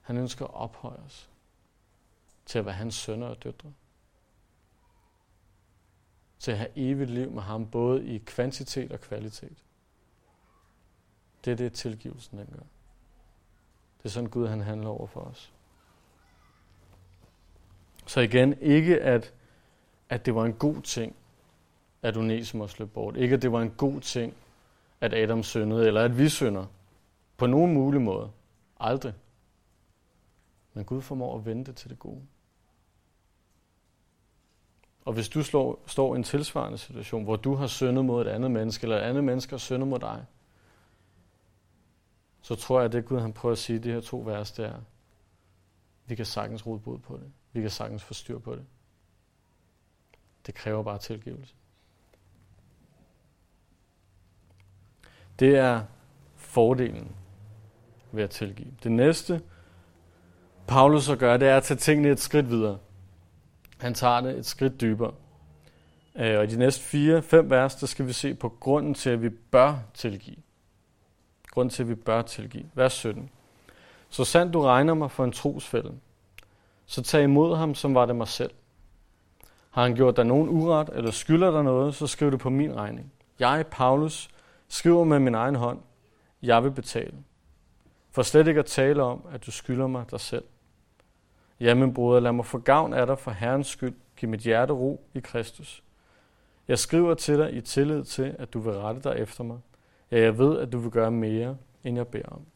Han 0.00 0.16
ønsker 0.16 0.44
at 0.44 0.54
ophøje 0.54 0.98
os 1.06 1.30
til 2.46 2.58
at 2.58 2.66
være 2.66 2.74
hans 2.74 2.94
sønner 2.94 3.26
og 3.26 3.42
døtre. 3.42 3.72
Til 6.38 6.50
at 6.50 6.58
have 6.58 6.70
evigt 6.76 7.10
liv 7.10 7.30
med 7.30 7.42
ham, 7.42 7.70
både 7.70 8.06
i 8.06 8.18
kvantitet 8.18 8.92
og 8.92 9.00
kvalitet. 9.00 9.64
Det 11.44 11.52
er 11.52 11.56
det, 11.56 11.72
tilgivelsen 11.72 12.38
den 12.38 12.46
gør. 12.52 12.66
Det 14.02 14.04
er 14.04 14.08
sådan 14.08 14.30
Gud, 14.30 14.46
han 14.46 14.60
handler 14.60 14.88
over 14.88 15.06
for 15.06 15.20
os. 15.20 15.52
Så 18.06 18.20
igen, 18.20 18.54
ikke 18.60 19.00
at, 19.00 19.34
at 20.08 20.26
det 20.26 20.34
var 20.34 20.44
en 20.44 20.52
god 20.52 20.82
ting, 20.82 21.16
at 22.02 22.16
Onesimus 22.16 22.78
løb 22.78 22.92
bort. 22.92 23.16
Ikke 23.16 23.34
at 23.34 23.42
det 23.42 23.52
var 23.52 23.62
en 23.62 23.70
god 23.70 24.00
ting, 24.00 24.34
at 25.00 25.14
Adam 25.14 25.42
syndede, 25.42 25.86
eller 25.86 26.04
at 26.04 26.18
vi 26.18 26.28
synder. 26.28 26.66
På 27.36 27.46
nogen 27.46 27.74
mulig 27.74 28.00
måde. 28.00 28.30
Aldrig. 28.80 29.14
Men 30.74 30.84
Gud 30.84 31.02
formår 31.02 31.38
at 31.38 31.46
vente 31.46 31.72
til 31.72 31.90
det 31.90 31.98
gode. 31.98 32.22
Og 35.04 35.12
hvis 35.12 35.28
du 35.28 35.42
slår, 35.42 35.82
står 35.86 36.14
i 36.14 36.16
en 36.16 36.24
tilsvarende 36.24 36.78
situation, 36.78 37.24
hvor 37.24 37.36
du 37.36 37.54
har 37.54 37.66
syndet 37.66 38.04
mod 38.04 38.26
et 38.26 38.30
andet 38.30 38.50
menneske, 38.50 38.84
eller 38.84 38.96
et 38.96 39.00
andet 39.00 39.24
menneske 39.24 39.50
har 39.50 39.58
syndet 39.58 39.88
mod 39.88 39.98
dig, 39.98 40.24
så 42.42 42.54
tror 42.54 42.78
jeg, 42.78 42.84
at 42.84 42.92
det 42.92 43.04
Gud 43.04 43.20
han 43.20 43.32
prøver 43.32 43.52
at 43.52 43.58
sige 43.58 43.76
i 43.76 43.82
de 43.82 43.92
her 43.92 44.00
to 44.00 44.18
vers, 44.18 44.52
det 44.52 44.64
er, 44.64 44.80
vi 46.06 46.14
kan 46.14 46.26
sagtens 46.26 46.66
rode 46.66 46.80
bod 46.80 46.98
på 46.98 47.16
det. 47.16 47.32
Vi 47.52 47.60
kan 47.60 47.70
sagtens 47.70 48.02
få 48.02 48.14
styr 48.14 48.38
på 48.38 48.54
det. 48.54 48.64
Det 50.46 50.54
kræver 50.54 50.82
bare 50.82 50.98
tilgivelse. 50.98 51.54
Det 55.38 55.56
er 55.56 55.82
fordelen 56.36 57.16
ved 58.12 58.24
at 58.24 58.30
tilgive. 58.30 58.74
Det 58.82 58.92
næste, 58.92 59.42
Paulus 60.66 61.04
så 61.04 61.16
gør, 61.16 61.36
det 61.36 61.48
er 61.48 61.56
at 61.56 61.62
tage 61.62 61.78
tingene 61.78 62.10
et 62.10 62.20
skridt 62.20 62.48
videre. 62.48 62.78
Han 63.78 63.94
tager 63.94 64.20
det 64.20 64.38
et 64.38 64.46
skridt 64.46 64.80
dybere. 64.80 65.14
Øh, 66.16 66.38
og 66.38 66.44
i 66.44 66.46
de 66.46 66.58
næste 66.58 66.80
fire, 66.80 67.22
fem 67.22 67.50
vers, 67.50 67.74
der 67.74 67.86
skal 67.86 68.06
vi 68.06 68.12
se 68.12 68.34
på 68.34 68.48
grunden 68.48 68.94
til, 68.94 69.10
at 69.10 69.22
vi 69.22 69.28
bør 69.28 69.78
tilgive. 69.94 70.36
Grund 71.50 71.70
til, 71.70 71.82
at 71.82 71.88
vi 71.88 71.94
bør 71.94 72.22
tilgive. 72.22 72.70
Vers 72.74 72.92
17. 72.92 73.30
Så 74.08 74.24
sandt 74.24 74.54
du 74.54 74.60
regner 74.60 74.94
mig 74.94 75.10
for 75.10 75.24
en 75.24 75.32
trosfælde, 75.32 75.94
så 76.86 77.02
tag 77.02 77.22
imod 77.22 77.56
ham, 77.56 77.74
som 77.74 77.94
var 77.94 78.06
det 78.06 78.16
mig 78.16 78.28
selv. 78.28 78.50
Har 79.70 79.82
han 79.82 79.94
gjort 79.94 80.16
dig 80.16 80.24
nogen 80.24 80.48
uret, 80.48 80.90
eller 80.92 81.10
skylder 81.10 81.50
dig 81.50 81.64
noget, 81.64 81.94
så 81.94 82.06
skriv 82.06 82.30
det 82.30 82.40
på 82.40 82.50
min 82.50 82.76
regning. 82.76 83.12
Jeg, 83.38 83.64
Paulus, 83.70 84.30
skriver 84.68 85.04
med 85.04 85.18
min 85.18 85.34
egen 85.34 85.54
hånd, 85.54 85.78
jeg 86.42 86.64
vil 86.64 86.70
betale. 86.70 87.14
For 88.10 88.22
slet 88.22 88.48
ikke 88.48 88.60
at 88.60 88.66
tale 88.66 89.02
om, 89.02 89.22
at 89.32 89.46
du 89.46 89.50
skylder 89.50 89.86
mig 89.86 90.04
dig 90.10 90.20
selv. 90.20 90.44
Ja, 91.60 91.74
min 91.74 91.94
broder, 91.94 92.20
lad 92.20 92.32
mig 92.32 92.46
få 92.46 92.58
gavn 92.58 92.92
af 92.92 93.06
dig 93.06 93.18
for 93.18 93.30
Herrens 93.30 93.66
skyld. 93.66 93.94
Giv 94.16 94.28
mit 94.28 94.40
hjerte 94.40 94.72
ro 94.72 95.04
i 95.14 95.20
Kristus. 95.20 95.82
Jeg 96.68 96.78
skriver 96.78 97.14
til 97.14 97.38
dig 97.38 97.54
i 97.54 97.60
tillid 97.60 98.04
til, 98.04 98.36
at 98.38 98.52
du 98.52 98.60
vil 98.60 98.72
rette 98.72 99.00
dig 99.00 99.16
efter 99.18 99.44
mig. 99.44 99.58
Ja, 100.10 100.20
jeg 100.20 100.38
ved, 100.38 100.58
at 100.58 100.72
du 100.72 100.78
vil 100.78 100.90
gøre 100.90 101.10
mere, 101.10 101.56
end 101.84 101.96
jeg 101.96 102.08
beder 102.08 102.28
om. 102.28 102.46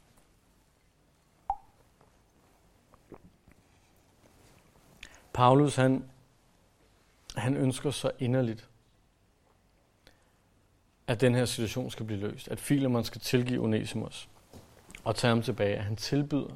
Paulus, 5.32 5.76
han, 5.76 6.04
han 7.36 7.56
ønsker 7.56 7.90
så 7.90 8.10
inderligt, 8.18 8.68
at 11.06 11.20
den 11.20 11.34
her 11.34 11.44
situation 11.44 11.90
skal 11.90 12.06
blive 12.06 12.20
løst. 12.20 12.48
At 12.48 12.60
Filemon 12.60 13.04
skal 13.04 13.20
tilgive 13.20 13.60
Onesimus 13.60 14.28
og 15.04 15.16
tage 15.16 15.28
ham 15.28 15.42
tilbage. 15.42 15.76
At 15.76 15.84
han 15.84 15.96
tilbyder, 15.96 16.54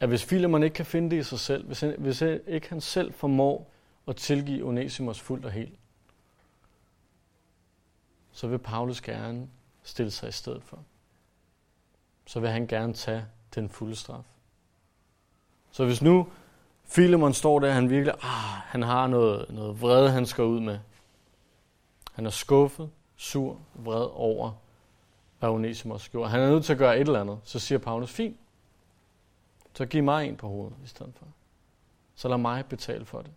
at 0.00 0.08
hvis 0.08 0.24
Filemon 0.24 0.62
ikke 0.62 0.74
kan 0.74 0.86
finde 0.86 1.10
det 1.10 1.20
i 1.20 1.22
sig 1.22 1.38
selv, 1.38 1.66
hvis, 1.66 1.80
han, 1.80 1.94
hvis 1.98 2.22
ikke 2.22 2.68
han 2.68 2.80
selv 2.80 3.12
formår 3.12 3.70
at 4.08 4.16
tilgive 4.16 4.64
Onesimus 4.64 5.20
fuldt 5.20 5.44
og 5.44 5.52
helt, 5.52 5.78
så 8.36 8.46
vil 8.46 8.58
Paulus 8.58 9.00
gerne 9.00 9.48
stille 9.82 10.10
sig 10.10 10.28
i 10.28 10.32
stedet 10.32 10.62
for. 10.62 10.78
Så 12.26 12.40
vil 12.40 12.50
han 12.50 12.66
gerne 12.66 12.92
tage 12.92 13.26
den 13.54 13.68
fulde 13.68 13.96
straf. 13.96 14.24
Så 15.70 15.84
hvis 15.84 16.02
nu 16.02 16.28
Filemon 16.84 17.34
står 17.34 17.58
der, 17.58 17.72
han 17.72 17.90
virkelig, 17.90 18.14
ah, 18.14 18.60
han 18.64 18.82
har 18.82 19.06
noget, 19.06 19.50
noget 19.50 19.80
vrede, 19.80 20.10
han 20.10 20.26
skal 20.26 20.44
ud 20.44 20.60
med. 20.60 20.78
Han 22.12 22.26
er 22.26 22.30
skuffet, 22.30 22.90
sur, 23.16 23.58
vred 23.74 24.08
over, 24.12 24.52
hvad 25.38 25.48
Onesimus 25.48 26.08
gjorde. 26.08 26.30
Han 26.30 26.40
er 26.40 26.50
nødt 26.50 26.64
til 26.64 26.72
at 26.72 26.78
gøre 26.78 26.96
et 26.96 27.06
eller 27.06 27.20
andet. 27.20 27.38
Så 27.44 27.58
siger 27.58 27.78
Paulus, 27.78 28.12
fint, 28.12 28.36
så 29.74 29.86
giv 29.86 30.02
mig 30.02 30.28
en 30.28 30.36
på 30.36 30.48
hovedet 30.48 30.76
i 30.84 30.86
stedet 30.86 31.12
for. 31.16 31.26
Så 32.14 32.28
lad 32.28 32.38
mig 32.38 32.66
betale 32.66 33.04
for 33.04 33.22
det. 33.22 33.30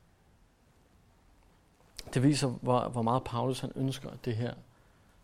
Det 2.13 2.24
viser, 2.24 2.48
hvor, 2.48 2.89
hvor 2.89 3.01
meget 3.01 3.24
Paulus 3.24 3.60
han 3.60 3.72
ønsker, 3.75 4.10
at 4.10 4.25
det 4.25 4.36
her 4.36 4.53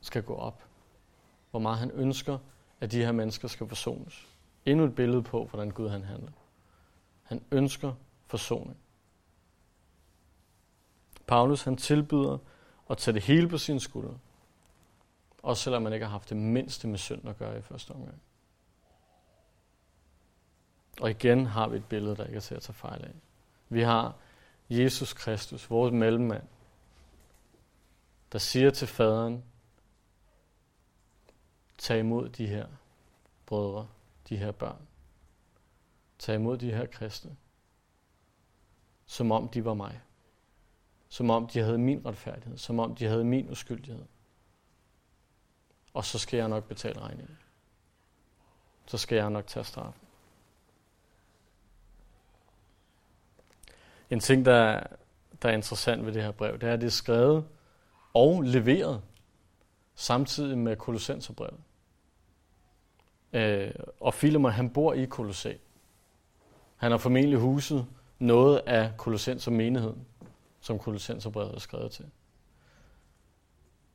skal 0.06 0.24
gå 0.24 0.36
op. 0.36 0.64
Hvor 1.52 1.60
meget 1.60 1.78
han 1.78 1.92
ønsker, 1.92 2.38
at 2.82 2.92
de 2.92 3.06
her 3.06 3.12
mennesker 3.12 3.48
skal 3.48 3.68
forsones. 3.68 4.28
Endnu 4.66 4.86
et 4.86 4.96
billede 4.96 5.24
på, 5.24 5.46
hvordan 5.46 5.72
Gud 5.72 5.90
han 5.90 6.04
handler. 6.04 6.32
Han 7.24 7.44
ønsker 7.52 7.94
forsoning. 8.28 8.78
Paulus 11.28 11.64
han 11.64 11.78
tilbyder 11.78 12.38
at 12.90 12.98
tage 12.98 13.14
det 13.14 13.24
hele 13.24 13.50
på 13.50 13.58
sine 13.58 13.80
skuldre. 13.80 14.18
Også 15.44 15.64
selvom 15.64 15.82
man 15.82 15.94
ikke 15.94 16.06
har 16.06 16.12
haft 16.12 16.30
det 16.30 16.38
mindste 16.38 16.88
med 16.88 16.98
synd 16.98 17.30
at 17.30 17.38
gøre 17.38 17.58
i 17.58 17.62
første 17.62 17.92
omgang. 17.92 18.22
Og 21.02 21.10
igen 21.10 21.46
har 21.46 21.68
vi 21.68 21.78
et 21.78 21.86
billede, 21.86 22.16
der 22.16 22.26
ikke 22.26 22.38
er 22.38 22.42
til 22.42 22.56
at 22.56 22.62
tage 22.62 22.74
fejl 22.74 23.04
af. 23.04 23.12
Vi 23.70 23.82
har 23.82 24.16
Jesus 24.70 25.14
Kristus, 25.14 25.70
vores 25.70 25.94
mellemmand, 25.94 26.44
der 28.32 28.40
siger 28.40 28.70
til 28.70 28.88
faderen, 28.88 29.44
tag 31.86 32.00
imod 32.00 32.30
de 32.30 32.48
her 32.48 32.68
brødre, 33.46 33.88
de 34.30 34.38
her 34.38 34.52
børn. 34.52 34.88
Tag 36.20 36.36
imod 36.36 36.58
de 36.58 36.72
her 36.72 36.86
kristne, 36.86 37.38
som 39.06 39.32
om 39.32 39.50
de 39.50 39.66
var 39.66 39.74
mig. 39.74 40.02
Som 41.10 41.30
om 41.30 41.48
de 41.48 41.60
havde 41.60 41.78
min 41.78 42.06
retfærdighed, 42.06 42.58
som 42.58 42.80
om 42.80 42.96
de 42.96 43.06
havde 43.06 43.24
min 43.24 43.52
uskyldighed. 43.52 44.06
Og 45.94 46.06
så 46.06 46.20
skal 46.20 46.38
jeg 46.38 46.48
nok 46.48 46.64
betale 46.68 47.00
regningen. 47.00 47.38
Så 48.86 48.98
skal 48.98 49.16
jeg 49.16 49.30
nok 49.30 49.48
tage 49.48 49.64
straffen. 49.64 50.02
En 54.10 54.20
ting, 54.20 54.46
der, 54.46 54.84
der 55.42 55.50
er 55.50 55.54
interessant 55.54 56.06
ved 56.06 56.14
det 56.14 56.24
her 56.24 56.32
brev, 56.32 56.54
det 56.54 56.70
er, 56.70 56.74
at 56.74 56.82
det 56.82 56.88
er 56.88 56.92
skrevet 56.92 57.48
og 58.14 58.42
leveret 58.42 59.02
samtidig 59.96 60.58
med 60.58 60.76
Kolossenserbrevet. 60.76 61.60
Øh, 63.36 63.72
og 64.00 64.14
Philemon, 64.14 64.52
han 64.52 64.70
bor 64.70 64.94
i 64.94 65.06
Kolossæ. 65.06 65.54
Han 66.76 66.92
har 66.92 66.98
formentlig 66.98 67.40
huset 67.40 67.88
noget 68.20 68.62
af 68.66 68.92
Kolossenser 68.98 69.52
menigheden, 69.52 70.06
som 70.60 70.80
Kolossenserbrevet 70.80 71.56
er 71.56 71.60
skrevet 71.60 71.92
til. 71.92 72.06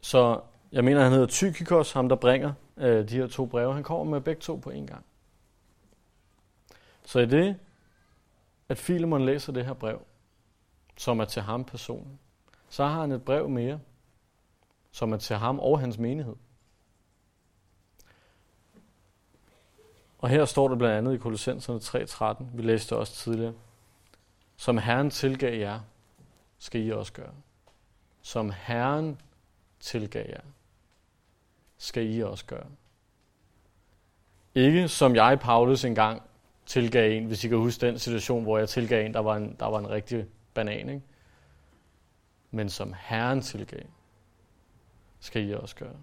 Så 0.01 0.41
jeg 0.73 0.85
mener, 0.85 1.03
han 1.03 1.13
hedder 1.13 1.27
Tykikos, 1.27 1.93
ham 1.93 2.09
der 2.09 2.17
bringer 2.17 2.53
øh, 2.77 3.09
de 3.09 3.17
her 3.17 3.27
to 3.27 3.47
breve. 3.47 3.75
Han 3.75 3.83
kommer 3.83 4.05
med 4.05 4.21
begge 4.21 4.41
to 4.41 4.57
på 4.57 4.71
en 4.71 4.87
gang. 4.87 5.05
Så 7.05 7.19
i 7.19 7.27
det, 7.27 7.57
at 8.69 8.79
Filemon 8.79 9.25
læser 9.25 9.53
det 9.53 9.65
her 9.65 9.73
brev, 9.73 10.01
som 10.97 11.21
er 11.21 11.25
til 11.25 11.43
ham 11.43 11.65
personen, 11.65 12.19
så 12.69 12.87
har 12.87 13.01
han 13.01 13.13
et 13.13 13.23
brev 13.23 13.49
mere, 13.49 13.81
som 14.91 15.13
er 15.13 15.17
til 15.17 15.37
ham 15.37 15.59
og 15.59 15.81
hans 15.81 15.99
menighed. 15.99 16.37
Og 20.21 20.29
her 20.29 20.45
står 20.45 20.69
der 20.69 20.77
blandt 20.77 20.97
andet 20.97 21.15
i 21.15 21.19
Kolossenserne 21.19 21.79
3.13, 21.79 22.45
vi 22.55 22.63
læste 22.63 22.97
også 22.97 23.13
tidligere, 23.13 23.55
som 24.57 24.79
Herren 24.79 25.11
tilgav 25.11 25.59
jer, 25.59 25.81
skal 26.59 26.87
I 26.87 26.93
også 26.93 27.13
gøre. 27.13 27.33
Som 28.23 28.53
Herren 28.57 29.21
tilgav 29.81 30.27
jer, 30.29 30.41
skal 31.79 32.15
I 32.15 32.23
også 32.23 32.45
gøre. 32.47 32.67
Ikke 34.55 34.89
som 34.89 35.17
jeg, 35.17 35.39
Paulus, 35.41 35.85
engang 35.85 36.23
tilgav 36.67 37.13
en, 37.13 37.25
hvis 37.25 37.45
I 37.45 37.49
kan 37.49 37.59
huske 37.59 37.87
den 37.87 37.99
situation, 37.99 38.43
hvor 38.43 38.59
jeg 38.59 38.69
tilgav 38.69 39.07
en, 39.07 39.15
der 39.15 39.21
var 39.21 39.37
en, 39.37 39.57
der 39.61 39.67
var 39.67 39.79
en 39.79 39.91
rigtig 39.91 40.27
banan, 40.55 40.89
ikke? 40.89 41.03
Men 42.51 42.69
som 42.69 42.95
Herren 42.99 43.41
tilgav, 43.41 43.81
skal 45.21 45.49
I 45.49 45.55
også 45.55 45.77
gøre. 45.77 45.97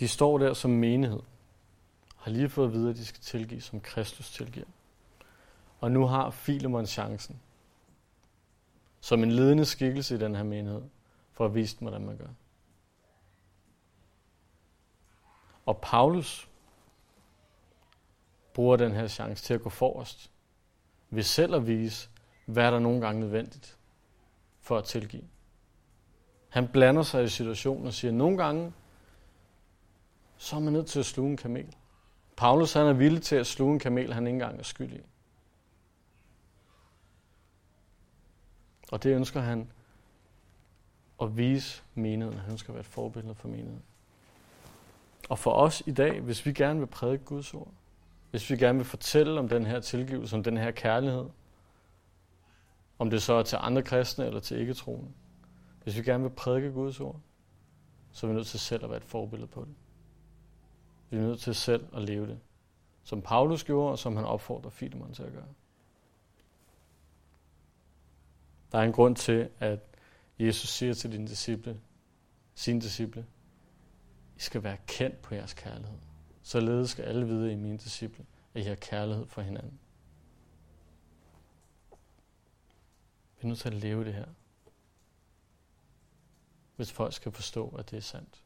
De 0.00 0.08
står 0.08 0.38
der 0.38 0.54
som 0.54 0.70
menighed, 0.70 1.20
har 2.16 2.30
lige 2.30 2.48
fået 2.48 2.66
at 2.66 2.72
vide, 2.72 2.90
at 2.90 2.96
de 2.96 3.06
skal 3.06 3.20
tilgive, 3.20 3.60
som 3.60 3.80
Kristus 3.80 4.30
tilgiver. 4.30 4.66
Og 5.80 5.90
nu 5.90 6.06
har 6.06 6.30
Filemon 6.30 6.86
chancen, 6.86 7.40
som 9.00 9.22
en 9.22 9.30
ledende 9.30 9.64
skikkelse 9.64 10.14
i 10.14 10.18
den 10.18 10.34
her 10.34 10.42
menighed, 10.42 10.82
for 11.32 11.44
at 11.44 11.54
vise 11.54 11.76
dem, 11.78 11.88
hvordan 11.88 12.06
man 12.06 12.16
gør. 12.16 12.28
Og 15.66 15.78
Paulus 15.80 16.48
bruger 18.54 18.76
den 18.76 18.92
her 18.92 19.08
chance 19.08 19.44
til 19.44 19.54
at 19.54 19.62
gå 19.62 19.68
forrest, 19.68 20.30
ved 21.10 21.22
selv 21.22 21.54
at 21.54 21.66
vise, 21.66 22.08
hvad 22.46 22.72
der 22.72 22.78
nogle 22.78 23.00
gange 23.00 23.20
nødvendigt 23.20 23.78
for 24.60 24.78
at 24.78 24.84
tilgive. 24.84 25.24
Han 26.48 26.68
blander 26.68 27.02
sig 27.02 27.24
i 27.24 27.28
situationen 27.28 27.86
og 27.86 27.92
siger, 27.92 28.10
at 28.10 28.16
nogle 28.16 28.36
gange, 28.36 28.72
så 30.40 30.56
er 30.56 30.60
man 30.60 30.72
nødt 30.72 30.86
til 30.86 30.98
at 30.98 31.06
sluge 31.06 31.30
en 31.30 31.36
kamel. 31.36 31.76
Paulus 32.36 32.72
han 32.72 32.86
er 32.86 32.92
villig 32.92 33.22
til 33.22 33.36
at 33.36 33.46
sluge 33.46 33.72
en 33.72 33.78
kamel, 33.78 34.12
han 34.12 34.26
ikke 34.26 34.34
engang 34.34 34.58
er 34.58 34.62
skyldig. 34.62 35.02
Og 38.92 39.02
det 39.02 39.14
ønsker 39.14 39.40
han 39.40 39.70
at 41.22 41.36
vise 41.36 41.82
menigheden. 41.94 42.40
Han 42.40 42.52
ønsker 42.52 42.70
at 42.70 42.74
være 42.74 42.80
et 42.80 42.86
forbillede 42.86 43.34
for 43.34 43.48
menigheden. 43.48 43.82
Og 45.28 45.38
for 45.38 45.52
os 45.52 45.82
i 45.86 45.92
dag, 45.92 46.20
hvis 46.20 46.46
vi 46.46 46.52
gerne 46.52 46.78
vil 46.78 46.86
prædike 46.86 47.24
Guds 47.24 47.54
ord, 47.54 47.72
hvis 48.30 48.50
vi 48.50 48.56
gerne 48.56 48.78
vil 48.78 48.86
fortælle 48.86 49.38
om 49.38 49.48
den 49.48 49.66
her 49.66 49.80
tilgivelse, 49.80 50.36
om 50.36 50.42
den 50.42 50.56
her 50.56 50.70
kærlighed, 50.70 51.28
om 52.98 53.10
det 53.10 53.22
så 53.22 53.32
er 53.32 53.42
til 53.42 53.58
andre 53.60 53.82
kristne 53.82 54.26
eller 54.26 54.40
til 54.40 54.58
ikke-troende, 54.58 55.08
hvis 55.82 55.96
vi 55.96 56.02
gerne 56.02 56.22
vil 56.22 56.30
prædike 56.30 56.70
Guds 56.70 57.00
ord, 57.00 57.20
så 58.12 58.26
er 58.26 58.28
vi 58.28 58.34
nødt 58.34 58.46
til 58.46 58.60
selv 58.60 58.84
at 58.84 58.90
være 58.90 58.96
et 58.96 59.04
forbillede 59.04 59.48
på 59.48 59.60
det. 59.60 59.74
Vi 61.10 61.16
er 61.16 61.20
nødt 61.20 61.40
til 61.40 61.54
selv 61.54 61.96
at 61.96 62.02
leve 62.02 62.26
det, 62.26 62.40
som 63.04 63.22
Paulus 63.22 63.64
gjorde, 63.64 63.92
og 63.92 63.98
som 63.98 64.16
han 64.16 64.24
opfordrer 64.24 64.70
Filemon 64.70 65.14
til 65.14 65.22
at 65.22 65.32
gøre. 65.32 65.48
Der 68.72 68.78
er 68.78 68.82
en 68.82 68.92
grund 68.92 69.16
til, 69.16 69.50
at 69.58 69.80
Jesus 70.38 70.68
siger 70.68 70.94
til 70.94 71.12
dine 71.12 71.26
disciple, 71.26 71.80
sine 72.54 72.80
disciple, 72.80 73.26
I 74.36 74.40
skal 74.40 74.62
være 74.62 74.76
kendt 74.86 75.22
på 75.22 75.34
jeres 75.34 75.54
kærlighed. 75.54 75.98
Således 76.42 76.90
skal 76.90 77.04
alle 77.04 77.26
vide 77.26 77.52
i 77.52 77.56
mine 77.56 77.78
disciple, 77.78 78.26
at 78.54 78.60
I 78.60 78.64
har 78.64 78.74
kærlighed 78.74 79.26
for 79.26 79.42
hinanden. 79.42 79.80
Vi 83.40 83.42
er 83.42 83.46
nødt 83.46 83.58
til 83.58 83.68
at 83.68 83.74
leve 83.74 84.04
det 84.04 84.14
her, 84.14 84.26
hvis 86.76 86.92
folk 86.92 87.12
skal 87.12 87.32
forstå, 87.32 87.68
at 87.68 87.90
det 87.90 87.96
er 87.96 88.00
sandt. 88.00 88.39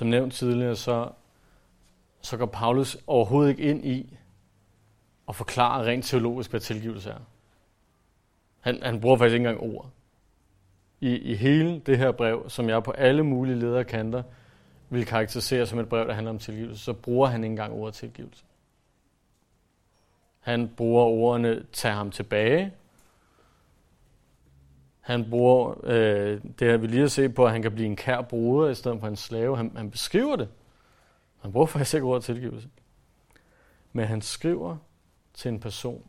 Som 0.00 0.08
nævnt 0.08 0.34
tidligere, 0.34 0.76
så, 0.76 1.10
så 2.20 2.36
går 2.36 2.46
Paulus 2.46 2.98
overhovedet 3.06 3.50
ikke 3.50 3.62
ind 3.62 3.84
i 3.84 4.18
at 5.28 5.36
forklare 5.36 5.84
rent 5.84 6.04
teologisk, 6.04 6.50
hvad 6.50 6.60
tilgivelse 6.60 7.10
er. 7.10 7.18
Han, 8.60 8.82
han 8.82 9.00
bruger 9.00 9.16
faktisk 9.16 9.34
ikke 9.34 9.48
engang 9.48 9.74
ord. 9.74 9.90
I, 11.00 11.16
I 11.16 11.34
hele 11.34 11.78
det 11.78 11.98
her 11.98 12.12
brev, 12.12 12.44
som 12.48 12.68
jeg 12.68 12.82
på 12.82 12.90
alle 12.90 13.22
mulige 13.22 13.58
lederkanter 13.58 14.22
vil 14.90 15.06
karakterisere 15.06 15.66
som 15.66 15.78
et 15.78 15.88
brev, 15.88 16.06
der 16.06 16.14
handler 16.14 16.30
om 16.30 16.38
tilgivelse, 16.38 16.84
så 16.84 16.92
bruger 16.92 17.28
han 17.28 17.44
ikke 17.44 17.52
engang 17.52 17.72
ordet 17.72 17.94
tilgivelse. 17.94 18.44
Han 20.40 20.68
bruger 20.76 21.04
ordene, 21.04 21.64
tag 21.72 21.92
ham 21.92 22.10
tilbage. 22.10 22.72
Han 25.00 25.30
bruger 25.30 25.74
øh, 25.84 26.40
det 26.58 26.70
har 26.70 26.76
vi 26.76 26.86
lige 26.86 27.00
har 27.00 27.08
set 27.08 27.34
på, 27.34 27.44
at 27.44 27.52
han 27.52 27.62
kan 27.62 27.72
blive 27.72 27.86
en 27.86 27.96
kær 27.96 28.20
bruder 28.22 28.68
i 28.70 28.74
stedet 28.74 29.00
for 29.00 29.08
en 29.08 29.16
slave. 29.16 29.56
Han, 29.56 29.72
han 29.76 29.90
beskriver 29.90 30.36
det. 30.36 30.48
Han 31.40 31.52
bruger 31.52 31.66
faktisk 31.66 31.94
ikke 31.94 32.06
ordet 32.06 32.24
tilgivelse. 32.24 32.68
Men 33.92 34.06
han 34.06 34.22
skriver 34.22 34.76
til 35.34 35.48
en 35.48 35.60
person, 35.60 36.04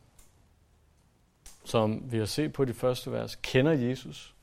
som 1.65 2.12
vi 2.12 2.17
har 2.17 2.25
set 2.25 2.54
på 2.54 2.65
de 2.65 2.73
første 2.73 3.12
vers, 3.12 3.36
kender 3.36 3.71
Jesus. 3.71 4.36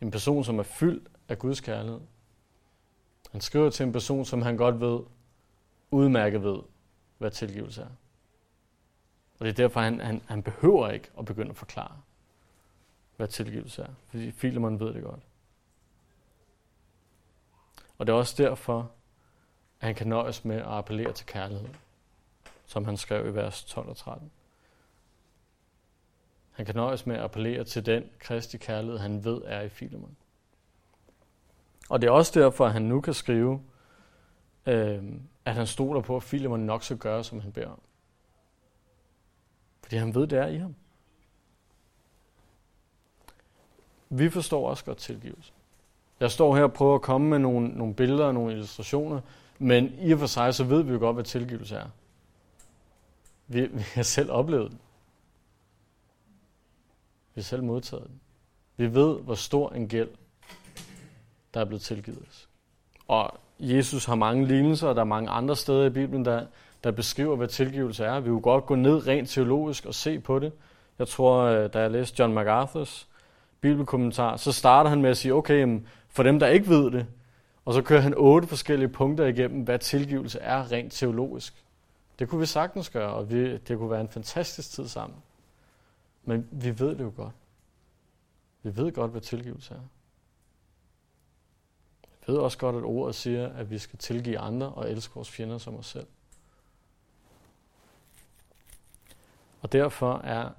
En 0.00 0.10
person, 0.10 0.44
som 0.44 0.58
er 0.58 0.62
fyldt 0.62 1.08
af 1.28 1.38
Guds 1.38 1.60
kærlighed. 1.60 2.00
Han 3.32 3.40
skriver 3.40 3.70
til 3.70 3.86
en 3.86 3.92
person, 3.92 4.24
som 4.24 4.42
han 4.42 4.56
godt 4.56 4.80
ved, 4.80 5.00
udmærket 5.90 6.42
ved, 6.42 6.58
hvad 7.18 7.30
tilgivelse 7.30 7.82
er. 7.82 7.88
Og 9.38 9.46
det 9.46 9.48
er 9.48 9.54
derfor, 9.54 9.80
han, 9.80 10.00
han, 10.00 10.22
han 10.26 10.42
behøver 10.42 10.90
ikke 10.90 11.08
at 11.18 11.24
begynde 11.24 11.50
at 11.50 11.56
forklare, 11.56 12.00
hvad 13.16 13.28
tilgivelse 13.28 13.82
er. 13.82 13.94
Fordi 14.08 14.30
Filemon 14.30 14.80
ved 14.80 14.94
det 14.94 15.02
godt. 15.02 15.20
Og 17.98 18.06
det 18.06 18.12
er 18.12 18.16
også 18.16 18.42
derfor, 18.42 18.90
at 19.80 19.86
han 19.86 19.94
kan 19.94 20.06
nøjes 20.06 20.44
med 20.44 20.56
at 20.56 20.66
appellere 20.66 21.12
til 21.12 21.26
kærlighed, 21.26 21.68
som 22.66 22.84
han 22.84 22.96
skrev 22.96 23.26
i 23.26 23.34
vers 23.34 23.64
12 23.64 23.88
og 23.88 23.96
13. 23.96 24.30
Han 26.50 26.66
kan 26.66 26.74
nøjes 26.74 27.06
med 27.06 27.16
at 27.16 27.22
appellere 27.22 27.64
til 27.64 27.86
den 27.86 28.04
kristi 28.18 28.58
kærlighed, 28.58 28.98
han 28.98 29.24
ved 29.24 29.42
er 29.44 29.60
i 29.60 29.68
Filemon. 29.68 30.16
Og 31.88 32.00
det 32.00 32.06
er 32.06 32.10
også 32.10 32.40
derfor, 32.40 32.66
at 32.66 32.72
han 32.72 32.82
nu 32.82 33.00
kan 33.00 33.14
skrive, 33.14 33.62
øh, 34.66 35.04
at 35.44 35.54
han 35.54 35.66
stoler 35.66 36.00
på, 36.00 36.16
at 36.16 36.22
Filemon 36.22 36.60
nok 36.60 36.82
skal 36.82 36.98
gøre, 36.98 37.24
som 37.24 37.40
han 37.40 37.52
beder 37.52 37.68
om. 37.68 37.80
Fordi 39.82 39.96
han 39.96 40.14
ved, 40.14 40.26
det 40.26 40.38
er 40.38 40.46
i 40.46 40.56
ham. 40.56 40.74
Vi 44.18 44.30
forstår 44.30 44.70
også 44.70 44.84
godt 44.84 44.98
tilgivelse. 44.98 45.52
Jeg 46.20 46.30
står 46.30 46.56
her 46.56 46.62
og 46.62 46.72
prøver 46.72 46.94
at 46.94 47.02
komme 47.02 47.28
med 47.28 47.38
nogle, 47.38 47.68
nogle 47.68 47.94
billeder 47.94 48.24
og 48.24 48.34
nogle 48.34 48.52
illustrationer, 48.52 49.20
men 49.58 49.94
i 50.00 50.12
og 50.12 50.18
for 50.18 50.26
sig, 50.26 50.54
så 50.54 50.64
ved 50.64 50.82
vi 50.82 50.92
jo 50.92 50.98
godt, 50.98 51.16
hvad 51.16 51.24
tilgivelse 51.24 51.76
er. 51.76 51.86
Vi, 53.46 53.66
vi 53.66 53.82
har 53.94 54.02
selv 54.02 54.30
oplevet 54.30 54.70
den. 54.70 54.80
Vi 57.34 57.40
har 57.40 57.44
selv 57.44 57.62
modtaget 57.62 58.06
den. 58.06 58.20
Vi 58.76 58.94
ved, 58.94 59.20
hvor 59.20 59.34
stor 59.34 59.70
en 59.70 59.88
gæld, 59.88 60.08
der 61.54 61.60
er 61.60 61.64
blevet 61.64 61.82
tilgivet 61.82 62.22
os. 62.28 62.48
Og 63.08 63.30
Jesus 63.58 64.04
har 64.04 64.14
mange 64.14 64.46
lignelser, 64.46 64.88
og 64.88 64.94
der 64.94 65.00
er 65.00 65.04
mange 65.04 65.30
andre 65.30 65.56
steder 65.56 65.86
i 65.86 65.90
Bibelen, 65.90 66.24
der, 66.24 66.46
der 66.84 66.90
beskriver, 66.90 67.36
hvad 67.36 67.48
tilgivelse 67.48 68.04
er. 68.04 68.20
Vi 68.20 68.30
vil 68.30 68.40
godt 68.40 68.66
gå 68.66 68.74
ned 68.74 69.06
rent 69.06 69.28
teologisk 69.28 69.86
og 69.86 69.94
se 69.94 70.20
på 70.20 70.38
det. 70.38 70.52
Jeg 70.98 71.08
tror, 71.08 71.42
øh, 71.42 71.72
da 71.72 71.80
jeg 71.80 71.90
læste 71.90 72.16
John 72.18 72.34
MacArthurs 72.34 73.08
bibelkommentar, 73.70 74.36
så 74.36 74.52
starter 74.52 74.90
han 74.90 75.02
med 75.02 75.10
at 75.10 75.16
sige, 75.16 75.34
okay, 75.34 75.80
for 76.08 76.22
dem, 76.22 76.38
der 76.38 76.46
ikke 76.46 76.68
ved 76.68 76.90
det, 76.90 77.06
og 77.64 77.74
så 77.74 77.82
kører 77.82 78.00
han 78.00 78.14
otte 78.16 78.48
forskellige 78.48 78.88
punkter 78.88 79.26
igennem, 79.26 79.62
hvad 79.62 79.78
tilgivelse 79.78 80.38
er 80.38 80.72
rent 80.72 80.92
teologisk. 80.92 81.64
Det 82.18 82.28
kunne 82.28 82.40
vi 82.40 82.46
sagtens 82.46 82.90
gøre, 82.90 83.12
og 83.12 83.30
vi, 83.30 83.56
det 83.56 83.78
kunne 83.78 83.90
være 83.90 84.00
en 84.00 84.08
fantastisk 84.08 84.70
tid 84.70 84.88
sammen. 84.88 85.18
Men 86.24 86.48
vi 86.50 86.78
ved 86.78 86.90
det 86.90 87.00
jo 87.00 87.12
godt. 87.16 87.34
Vi 88.62 88.76
ved 88.76 88.92
godt, 88.92 89.10
hvad 89.10 89.20
tilgivelse 89.20 89.74
er. 89.74 89.80
Vi 92.26 92.32
ved 92.32 92.38
også 92.38 92.58
godt, 92.58 92.76
at 92.76 92.82
ordet 92.82 93.14
siger, 93.14 93.48
at 93.48 93.70
vi 93.70 93.78
skal 93.78 93.98
tilgive 93.98 94.38
andre 94.38 94.68
og 94.68 94.90
elske 94.90 95.14
vores 95.14 95.30
fjender 95.30 95.58
som 95.58 95.76
os 95.76 95.86
selv. 95.86 96.06
Og 99.62 99.72
derfor 99.72 100.18
er 100.18 100.50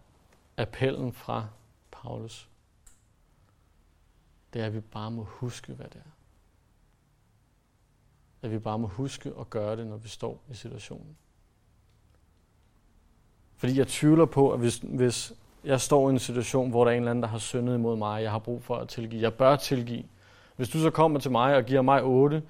appellen 0.58 1.14
fra 1.14 1.48
Paulus, 1.92 2.50
det 4.54 4.62
er, 4.62 4.66
at 4.66 4.74
vi 4.74 4.80
bare 4.80 5.12
må 5.12 5.24
huske, 5.24 5.74
hvad 5.74 5.86
det 5.86 5.96
er. 6.06 6.12
At 8.42 8.52
vi 8.52 8.60
bare 8.60 8.80
må 8.80 8.88
huske 8.88 9.34
at 9.40 9.50
gøre 9.50 9.76
det, 9.76 9.88
når 9.88 9.98
vi 9.98 10.10
står 10.10 10.44
i 10.52 10.54
situationen. 10.54 11.18
Fordi 13.56 13.78
jeg 13.78 13.88
tvivler 13.88 14.26
på, 14.26 14.54
at 14.54 14.60
hvis, 14.60 14.78
hvis 14.78 15.34
jeg 15.64 15.82
står 15.82 16.10
i 16.10 16.14
en 16.14 16.20
situation, 16.20 16.70
hvor 16.70 16.84
der 16.84 16.92
er 16.92 16.96
en 16.96 17.02
eller 17.02 17.12
anden, 17.12 17.24
der 17.24 17.30
har 17.30 17.38
syndet 17.38 17.76
imod 17.76 17.96
mig, 17.98 18.24
jeg 18.24 18.32
har 18.32 18.40
brug 18.40 18.64
for 18.64 18.76
at 18.76 18.88
tilgive, 18.88 19.22
jeg 19.22 19.34
bør 19.34 19.56
tilgive. 19.56 20.04
Hvis 20.56 20.70
du 20.70 20.80
så 20.80 20.90
kommer 20.90 21.20
til 21.20 21.32
mig 21.32 21.56
og 21.56 21.64
giver 21.64 21.82
mig 21.82 22.04
otte 22.04 22.44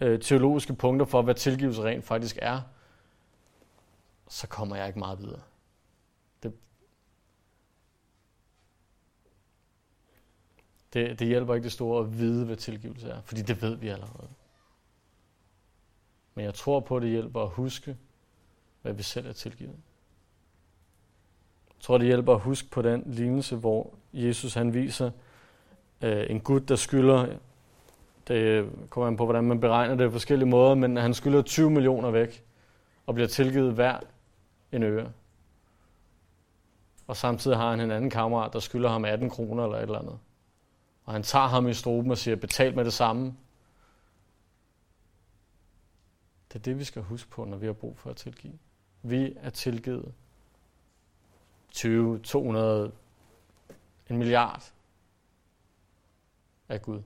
øh, 0.00 0.20
teologiske 0.20 0.74
punkter 0.74 1.06
for, 1.06 1.22
hvad 1.22 1.34
tilgivelse 1.34 1.82
rent 1.82 2.04
faktisk 2.04 2.38
er, 2.42 2.60
så 4.28 4.46
kommer 4.46 4.76
jeg 4.76 4.86
ikke 4.86 4.98
meget 4.98 5.18
videre. 5.18 5.40
Det, 10.92 11.18
det 11.18 11.26
hjælper 11.26 11.54
ikke 11.54 11.64
det 11.64 11.72
store 11.72 12.00
at 12.00 12.18
vide, 12.18 12.44
hvad 12.44 12.56
tilgivelse 12.56 13.08
er, 13.08 13.20
fordi 13.24 13.42
det 13.42 13.62
ved 13.62 13.76
vi 13.76 13.88
allerede. 13.88 14.28
Men 16.34 16.44
jeg 16.44 16.54
tror 16.54 16.80
på, 16.80 16.96
at 16.96 17.02
det 17.02 17.10
hjælper 17.10 17.40
at 17.40 17.48
huske, 17.48 17.96
hvad 18.82 18.92
vi 18.92 19.02
selv 19.02 19.26
er 19.26 19.32
tilgivet. 19.32 19.76
Jeg 21.68 21.80
tror, 21.80 21.98
det 21.98 22.06
hjælper 22.06 22.34
at 22.34 22.40
huske 22.40 22.68
på 22.70 22.82
den 22.82 23.02
lignelse, 23.06 23.56
hvor 23.56 23.94
Jesus 24.12 24.54
han 24.54 24.74
viser 24.74 25.10
øh, 26.02 26.30
en 26.30 26.40
Gud, 26.40 26.60
der 26.60 26.76
skylder, 26.76 27.26
det 28.28 28.70
kommer 28.90 29.06
an 29.06 29.16
på, 29.16 29.24
hvordan 29.24 29.44
man 29.44 29.60
beregner 29.60 29.94
det 29.94 30.08
på 30.08 30.12
forskellige 30.12 30.48
måder, 30.48 30.74
men 30.74 30.96
han 30.96 31.14
skylder 31.14 31.42
20 31.42 31.70
millioner 31.70 32.10
væk 32.10 32.44
og 33.06 33.14
bliver 33.14 33.28
tilgivet 33.28 33.72
hver 33.72 33.98
en 34.72 34.82
øre. 34.82 35.12
Og 37.06 37.16
samtidig 37.16 37.56
har 37.56 37.70
han 37.70 37.80
en 37.80 37.90
anden 37.90 38.10
kammerat, 38.10 38.52
der 38.52 38.58
skylder 38.58 38.88
ham 38.88 39.04
18 39.04 39.30
kroner 39.30 39.64
eller 39.64 39.76
et 39.76 39.82
eller 39.82 39.98
andet. 39.98 40.18
Og 41.04 41.12
han 41.12 41.22
tager 41.22 41.46
ham 41.46 41.68
i 41.68 41.74
struben 41.74 42.10
og 42.10 42.18
siger, 42.18 42.36
betal 42.36 42.74
med 42.74 42.84
det 42.84 42.92
samme. 42.92 43.36
Det 46.48 46.58
er 46.58 46.62
det, 46.62 46.78
vi 46.78 46.84
skal 46.84 47.02
huske 47.02 47.30
på, 47.30 47.44
når 47.44 47.56
vi 47.56 47.66
har 47.66 47.72
brug 47.72 47.98
for 47.98 48.10
at 48.10 48.16
tilgive. 48.16 48.58
Vi 49.02 49.34
er 49.36 49.50
tilgivet 49.50 50.14
20, 51.70 52.18
200, 52.18 52.92
en 54.10 54.16
milliard 54.16 54.72
af 56.68 56.82
Gud. 56.82 57.02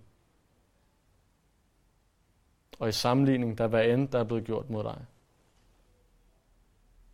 Og 2.79 2.89
i 2.89 2.93
sammenligning, 2.93 3.59
der 3.59 3.67
hvad 3.67 3.85
end 3.85 4.09
der 4.09 4.19
er 4.19 4.25
blevet 4.25 4.45
gjort 4.45 4.71
mod 4.71 4.85
dig, 4.85 5.07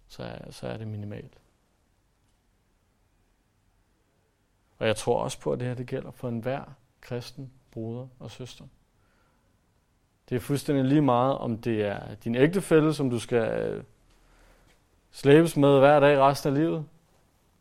så 0.08 0.22
er, 0.22 0.50
så 0.50 0.66
er 0.66 0.76
det 0.76 0.88
minimalt. 0.88 1.41
Og 4.82 4.88
jeg 4.88 4.96
tror 4.96 5.22
også 5.22 5.40
på, 5.40 5.52
at 5.52 5.60
det 5.60 5.68
her 5.68 5.74
det 5.74 5.86
gælder 5.86 6.10
for 6.10 6.28
enhver 6.28 6.62
kristen 7.00 7.50
bruder 7.70 8.06
og 8.18 8.30
søster. 8.30 8.64
Det 10.28 10.36
er 10.36 10.40
fuldstændig 10.40 10.84
lige 10.84 11.00
meget, 11.00 11.38
om 11.38 11.58
det 11.58 11.84
er 11.84 12.14
din 12.24 12.34
ægtefælle, 12.34 12.94
som 12.94 13.10
du 13.10 13.18
skal 13.18 13.62
øh, 13.62 13.82
slæbes 15.10 15.56
med 15.56 15.78
hver 15.78 16.00
dag 16.00 16.18
resten 16.18 16.52
af 16.52 16.58
livet, 16.58 16.84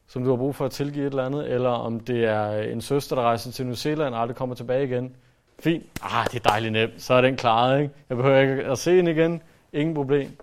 som 0.08 0.24
du 0.24 0.30
har 0.30 0.38
brug 0.38 0.56
for 0.56 0.66
at 0.66 0.72
tilgive 0.72 1.06
et 1.06 1.10
eller 1.10 1.26
andet, 1.26 1.52
eller 1.52 1.70
om 1.70 2.00
det 2.00 2.26
er 2.26 2.52
øh, 2.52 2.72
en 2.72 2.82
søster, 2.82 3.16
der 3.16 3.24
rejser 3.24 3.52
til 3.52 3.66
New 3.66 3.76
Zealand 3.76 4.16
og 4.16 4.22
aldrig 4.22 4.38
kommer 4.38 4.56
tilbage 4.56 4.84
igen. 4.84 5.16
Fint. 5.60 5.86
Ah, 6.02 6.26
det 6.32 6.36
er 6.36 6.50
dejligt 6.50 6.74
nemt. 6.74 7.02
Så 7.02 7.14
er 7.14 7.22
den 7.22 7.38
klaret, 7.38 7.82
ikke? 7.82 7.94
Jeg 8.10 8.18
behøver 8.18 8.40
ikke 8.40 8.54
at 8.64 8.78
se 8.78 8.96
hende 8.96 9.12
igen. 9.12 9.42
Ingen 9.74 9.96
problem. 9.96 10.38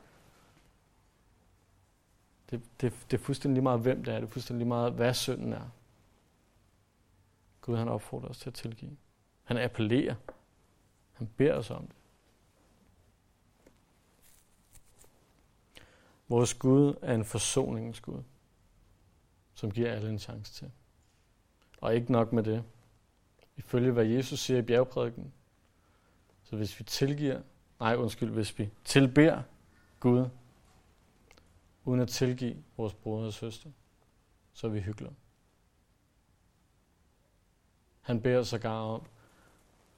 Det, 2.51 2.61
det, 2.81 2.93
det 3.11 3.21
er 3.21 3.23
fuldstændig 3.23 3.55
lige 3.55 3.63
meget, 3.63 3.81
hvem 3.81 4.05
det 4.05 4.15
er. 4.15 4.19
Det 4.19 4.27
er 4.27 4.31
fuldstændig 4.31 4.59
lige 4.59 4.69
meget, 4.69 4.93
hvad 4.93 5.15
synden 5.15 5.53
er. 5.53 5.71
Gud 7.69 7.77
han 7.77 7.89
opfordrer 7.89 8.29
os 8.29 8.39
til 8.39 8.51
at 8.51 8.55
tilgive. 8.55 8.97
Han 9.45 9.57
appellerer. 9.59 10.15
Han 11.13 11.27
beder 11.37 11.55
os 11.55 11.71
om 11.71 11.87
det. 11.87 11.97
Vores 16.29 16.55
Gud 16.55 16.95
er 17.03 17.15
en 17.15 17.25
forsoningens 17.25 18.01
Gud, 18.01 18.23
som 19.55 19.71
giver 19.71 19.93
alle 19.93 20.11
en 20.11 20.19
chance 20.19 20.53
til. 20.53 20.71
Og 21.81 21.95
ikke 21.95 22.13
nok 22.13 22.33
med 22.33 22.43
det. 22.43 22.65
Ifølge 23.57 23.93
hvad 23.93 24.05
Jesus 24.05 24.41
siger 24.41 24.59
i 24.59 24.63
bjergprædiken, 24.63 25.33
så 26.43 26.57
hvis 26.57 26.79
vi 26.79 26.85
tilgiver, 26.85 27.43
nej 27.81 27.95
undskyld, 27.95 28.31
hvis 28.31 28.59
vi 28.59 28.71
tilbeder 28.85 29.43
Gud, 30.01 30.29
uden 31.85 32.01
at 32.01 32.09
tilgive 32.09 32.57
vores 32.77 32.95
brødre 32.95 33.27
og 33.27 33.33
søster, 33.33 33.71
så 34.53 34.67
er 34.67 34.71
vi 34.71 34.81
hyggelige. 34.81 35.15
Han 38.09 38.21
beder 38.21 38.43
sig 38.43 38.49
sågar 38.49 38.81
om 38.81 39.03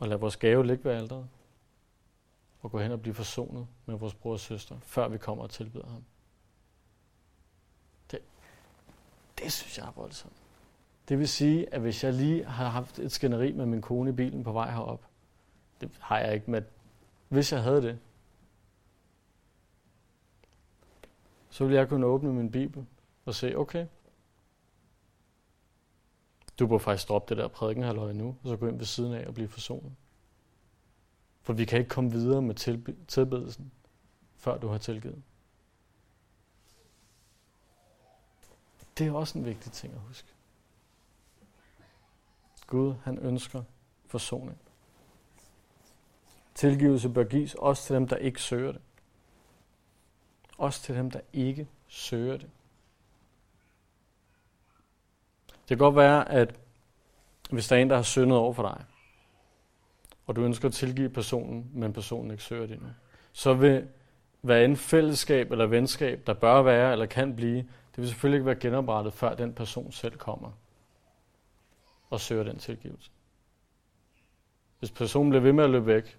at 0.00 0.08
lade 0.08 0.20
vores 0.20 0.36
gave 0.36 0.66
ligge 0.66 0.84
ved 0.84 0.92
alderet, 0.92 1.28
og 2.60 2.70
gå 2.70 2.78
hen 2.78 2.92
og 2.92 3.02
blive 3.02 3.14
forsonet 3.14 3.66
med 3.86 3.94
vores 3.94 4.14
bror 4.14 4.32
og 4.32 4.40
søster, 4.40 4.78
før 4.80 5.08
vi 5.08 5.18
kommer 5.18 5.44
og 5.44 5.50
tilbyder 5.50 5.86
ham. 5.86 6.04
Det, 8.10 8.18
det 9.38 9.52
synes 9.52 9.78
jeg 9.78 9.86
er 9.86 9.90
voldsomt. 9.90 10.36
Det 11.08 11.18
vil 11.18 11.28
sige, 11.28 11.74
at 11.74 11.80
hvis 11.80 12.04
jeg 12.04 12.12
lige 12.12 12.44
har 12.44 12.68
haft 12.68 12.98
et 12.98 13.12
skænderi 13.12 13.52
med 13.52 13.66
min 13.66 13.82
kone 13.82 14.10
i 14.10 14.12
bilen 14.12 14.44
på 14.44 14.52
vej 14.52 14.70
herop, 14.70 15.04
det 15.80 15.90
har 16.00 16.18
jeg 16.18 16.34
ikke 16.34 16.50
med. 16.50 16.62
Hvis 17.28 17.52
jeg 17.52 17.62
havde 17.62 17.82
det, 17.82 17.98
så 21.50 21.64
ville 21.64 21.78
jeg 21.78 21.88
kunne 21.88 22.06
åbne 22.06 22.32
min 22.32 22.50
bibel 22.50 22.86
og 23.24 23.34
se, 23.34 23.56
okay, 23.56 23.86
du 26.60 26.66
burde 26.66 26.84
faktisk 26.84 27.08
droppe 27.08 27.34
det 27.34 27.42
der 27.42 27.48
prædikenhalvøje 27.48 28.14
nu, 28.14 28.28
og 28.42 28.48
så 28.48 28.56
gå 28.56 28.68
ind 28.68 28.78
ved 28.78 28.86
siden 28.86 29.12
af 29.12 29.26
og 29.26 29.34
blive 29.34 29.48
forsonet. 29.48 29.92
For 31.42 31.52
vi 31.52 31.64
kan 31.64 31.78
ikke 31.78 31.88
komme 31.88 32.10
videre 32.10 32.42
med 32.42 32.54
tilbedelsen, 33.06 33.72
før 34.36 34.58
du 34.58 34.68
har 34.68 34.78
tilgivet. 34.78 35.22
Det 38.98 39.06
er 39.06 39.12
også 39.12 39.38
en 39.38 39.44
vigtig 39.44 39.72
ting 39.72 39.94
at 39.94 40.00
huske. 40.00 40.28
Gud, 42.66 42.94
han 43.02 43.18
ønsker 43.18 43.62
forsoning. 44.06 44.58
Tilgivelse 46.54 47.08
bør 47.08 47.24
gives 47.24 47.54
også 47.54 47.84
til 47.84 47.94
dem, 47.94 48.08
der 48.08 48.16
ikke 48.16 48.42
søger 48.42 48.72
det. 48.72 48.80
Også 50.58 50.82
til 50.82 50.94
dem, 50.94 51.10
der 51.10 51.20
ikke 51.32 51.68
søger 51.88 52.36
det. 52.36 52.50
Det 55.48 55.59
kan 55.78 55.84
godt 55.84 55.96
være, 55.96 56.30
at 56.30 56.54
hvis 57.50 57.68
der 57.68 57.76
er 57.76 57.80
en, 57.80 57.90
der 57.90 57.96
har 57.96 58.02
syndet 58.02 58.38
over 58.38 58.52
for 58.52 58.62
dig, 58.62 58.84
og 60.26 60.36
du 60.36 60.42
ønsker 60.42 60.68
at 60.68 60.74
tilgive 60.74 61.08
personen, 61.08 61.70
men 61.72 61.92
personen 61.92 62.30
ikke 62.30 62.42
søger 62.42 62.66
det 62.66 62.82
nu, 62.82 62.88
så 63.32 63.54
vil 63.54 63.88
hvad 64.40 64.64
en 64.64 64.76
fællesskab 64.76 65.52
eller 65.52 65.66
venskab, 65.66 66.26
der 66.26 66.34
bør 66.34 66.62
være 66.62 66.92
eller 66.92 67.06
kan 67.06 67.36
blive, 67.36 67.56
det 67.56 67.96
vil 67.96 68.08
selvfølgelig 68.08 68.36
ikke 68.36 68.46
være 68.46 68.54
genoprettet, 68.54 69.12
før 69.12 69.34
den 69.34 69.52
person 69.52 69.92
selv 69.92 70.16
kommer 70.16 70.50
og 72.10 72.20
søger 72.20 72.44
den 72.44 72.58
tilgivelse. 72.58 73.10
Hvis 74.78 74.90
personen 74.90 75.30
bliver 75.30 75.42
ved 75.42 75.52
med 75.52 75.64
at 75.64 75.70
løbe 75.70 75.86
væk, 75.86 76.18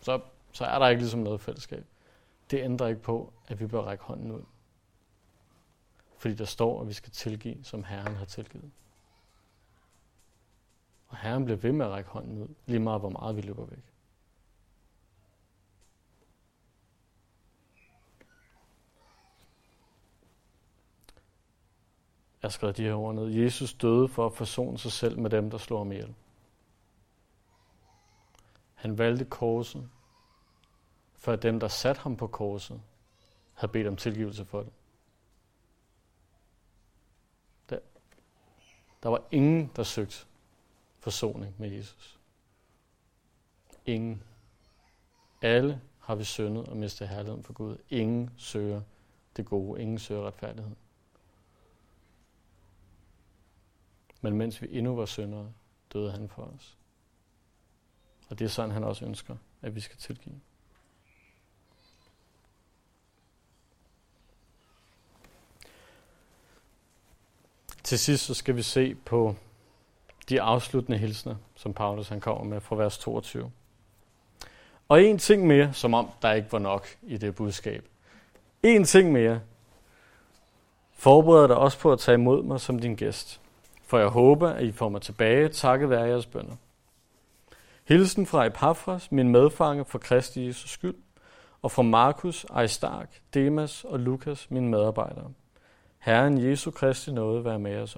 så, 0.00 0.20
så 0.52 0.64
er 0.64 0.78
der 0.78 0.88
ikke 0.88 1.02
ligesom 1.02 1.20
noget 1.20 1.40
fællesskab. 1.40 1.84
Det 2.50 2.60
ændrer 2.62 2.88
ikke 2.88 3.02
på, 3.02 3.32
at 3.48 3.60
vi 3.60 3.66
bør 3.66 3.80
række 3.80 4.04
hånden 4.04 4.32
ud. 4.32 4.42
Fordi 6.18 6.34
der 6.34 6.44
står, 6.44 6.80
at 6.80 6.88
vi 6.88 6.92
skal 6.92 7.12
tilgive, 7.12 7.64
som 7.64 7.84
Herren 7.84 8.16
har 8.16 8.24
tilgivet. 8.24 8.70
Og 11.12 11.18
Herren 11.18 11.44
bliver 11.44 11.56
ved 11.56 11.72
med 11.72 11.86
at 11.86 11.92
række 11.92 12.10
hånden 12.10 12.42
ud, 12.42 12.48
lige 12.66 12.80
meget 12.80 13.00
hvor 13.00 13.08
meget 13.08 13.36
vi 13.36 13.40
løber 13.40 13.64
væk. 13.64 13.84
Jeg 22.42 22.48
har 22.48 22.52
skrevet 22.52 22.76
de 22.76 22.82
her 22.82 22.94
ord 22.94 23.14
ned. 23.14 23.28
Jesus 23.28 23.74
døde 23.74 24.08
for 24.08 24.26
at 24.26 24.32
forsone 24.32 24.78
sig 24.78 24.92
selv 24.92 25.18
med 25.18 25.30
dem, 25.30 25.50
der 25.50 25.58
slår 25.58 25.78
ham 25.78 25.92
ihjel. 25.92 26.14
Han 28.74 28.98
valgte 28.98 29.24
korset, 29.24 29.90
for 31.14 31.32
at 31.32 31.42
dem, 31.42 31.60
der 31.60 31.68
satte 31.68 32.00
ham 32.00 32.16
på 32.16 32.26
korset, 32.26 32.82
havde 33.54 33.72
bedt 33.72 33.86
om 33.86 33.96
tilgivelse 33.96 34.44
for 34.44 34.62
det. 34.62 34.72
Der, 37.70 37.78
der 39.02 39.08
var 39.08 39.22
ingen, 39.30 39.70
der 39.76 39.82
søgte 39.82 40.26
forsoning 41.02 41.54
med 41.58 41.70
Jesus. 41.70 42.18
Ingen. 43.86 44.22
Alle 45.42 45.80
har 45.98 46.14
vi 46.14 46.24
syndet 46.24 46.68
og 46.68 46.76
mistet 46.76 47.08
herligheden 47.08 47.44
for 47.44 47.52
Gud. 47.52 47.76
Ingen 47.90 48.30
søger 48.36 48.82
det 49.36 49.46
gode. 49.46 49.82
Ingen 49.82 49.98
søger 49.98 50.26
retfærdighed. 50.26 50.76
Men 54.20 54.36
mens 54.36 54.62
vi 54.62 54.68
endnu 54.70 54.96
var 54.96 55.06
syndere, 55.06 55.52
døde 55.92 56.12
han 56.12 56.28
for 56.28 56.42
os. 56.42 56.78
Og 58.28 58.38
det 58.38 58.44
er 58.44 58.48
sådan, 58.48 58.70
han 58.70 58.84
også 58.84 59.04
ønsker, 59.04 59.36
at 59.62 59.74
vi 59.74 59.80
skal 59.80 59.96
tilgive. 59.96 60.40
Til 67.82 67.98
sidst 67.98 68.24
så 68.24 68.34
skal 68.34 68.56
vi 68.56 68.62
se 68.62 68.94
på 68.94 69.36
de 70.28 70.42
afsluttende 70.42 70.98
hilsner, 70.98 71.34
som 71.54 71.74
Paulus 71.74 72.08
han 72.08 72.20
kommer 72.20 72.44
med 72.44 72.60
fra 72.60 72.76
vers 72.76 72.98
22. 72.98 73.50
Og 74.88 75.02
en 75.02 75.18
ting 75.18 75.46
mere, 75.46 75.72
som 75.72 75.94
om 75.94 76.08
der 76.22 76.32
ikke 76.32 76.52
var 76.52 76.58
nok 76.58 76.86
i 77.02 77.16
det 77.16 77.34
budskab. 77.34 77.84
En 78.62 78.84
ting 78.84 79.12
mere. 79.12 79.40
Forbered 80.92 81.48
dig 81.48 81.56
også 81.56 81.78
på 81.78 81.92
at 81.92 81.98
tage 81.98 82.14
imod 82.14 82.42
mig 82.42 82.60
som 82.60 82.78
din 82.78 82.94
gæst. 82.94 83.40
For 83.86 83.98
jeg 83.98 84.08
håber, 84.08 84.48
at 84.48 84.64
I 84.64 84.72
får 84.72 84.88
mig 84.88 85.02
tilbage, 85.02 85.48
takket 85.48 85.90
være 85.90 86.02
jeres 86.02 86.26
bønder. 86.26 86.56
Hilsen 87.84 88.26
fra 88.26 88.46
Epaphras, 88.46 89.12
min 89.12 89.28
medfange 89.28 89.84
for 89.84 89.98
Kristi 89.98 90.46
Jesus 90.46 90.70
skyld, 90.70 90.94
og 91.62 91.70
fra 91.70 91.82
Markus, 91.82 92.44
Aristark, 92.44 93.20
Demas 93.34 93.84
og 93.84 93.98
Lukas, 93.98 94.50
mine 94.50 94.68
medarbejdere. 94.68 95.30
Herren 95.98 96.50
Jesu 96.50 96.70
Kristi 96.70 97.12
nåde 97.12 97.44
være 97.44 97.58
med 97.58 97.76
os. 97.76 97.96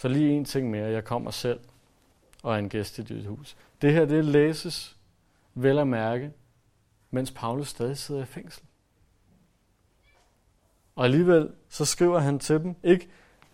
Så 0.00 0.08
lige 0.08 0.32
en 0.32 0.44
ting 0.44 0.70
mere. 0.70 0.90
Jeg 0.90 1.04
kommer 1.04 1.30
selv 1.30 1.60
og 2.42 2.54
er 2.54 2.58
en 2.58 2.68
gæst 2.68 2.98
i 2.98 3.02
dit 3.02 3.26
hus. 3.26 3.56
Det 3.82 3.92
her, 3.92 4.04
det 4.04 4.24
læses 4.24 4.96
vel 5.54 5.78
at 5.78 5.88
mærke, 5.88 6.32
mens 7.10 7.30
Paulus 7.30 7.68
stadig 7.68 7.98
sidder 7.98 8.22
i 8.22 8.24
fængsel. 8.24 8.64
Og 10.96 11.04
alligevel, 11.04 11.52
så 11.68 11.84
skriver 11.84 12.18
han 12.18 12.38
til 12.38 12.60
dem, 12.60 12.74
ikke, 12.82 13.08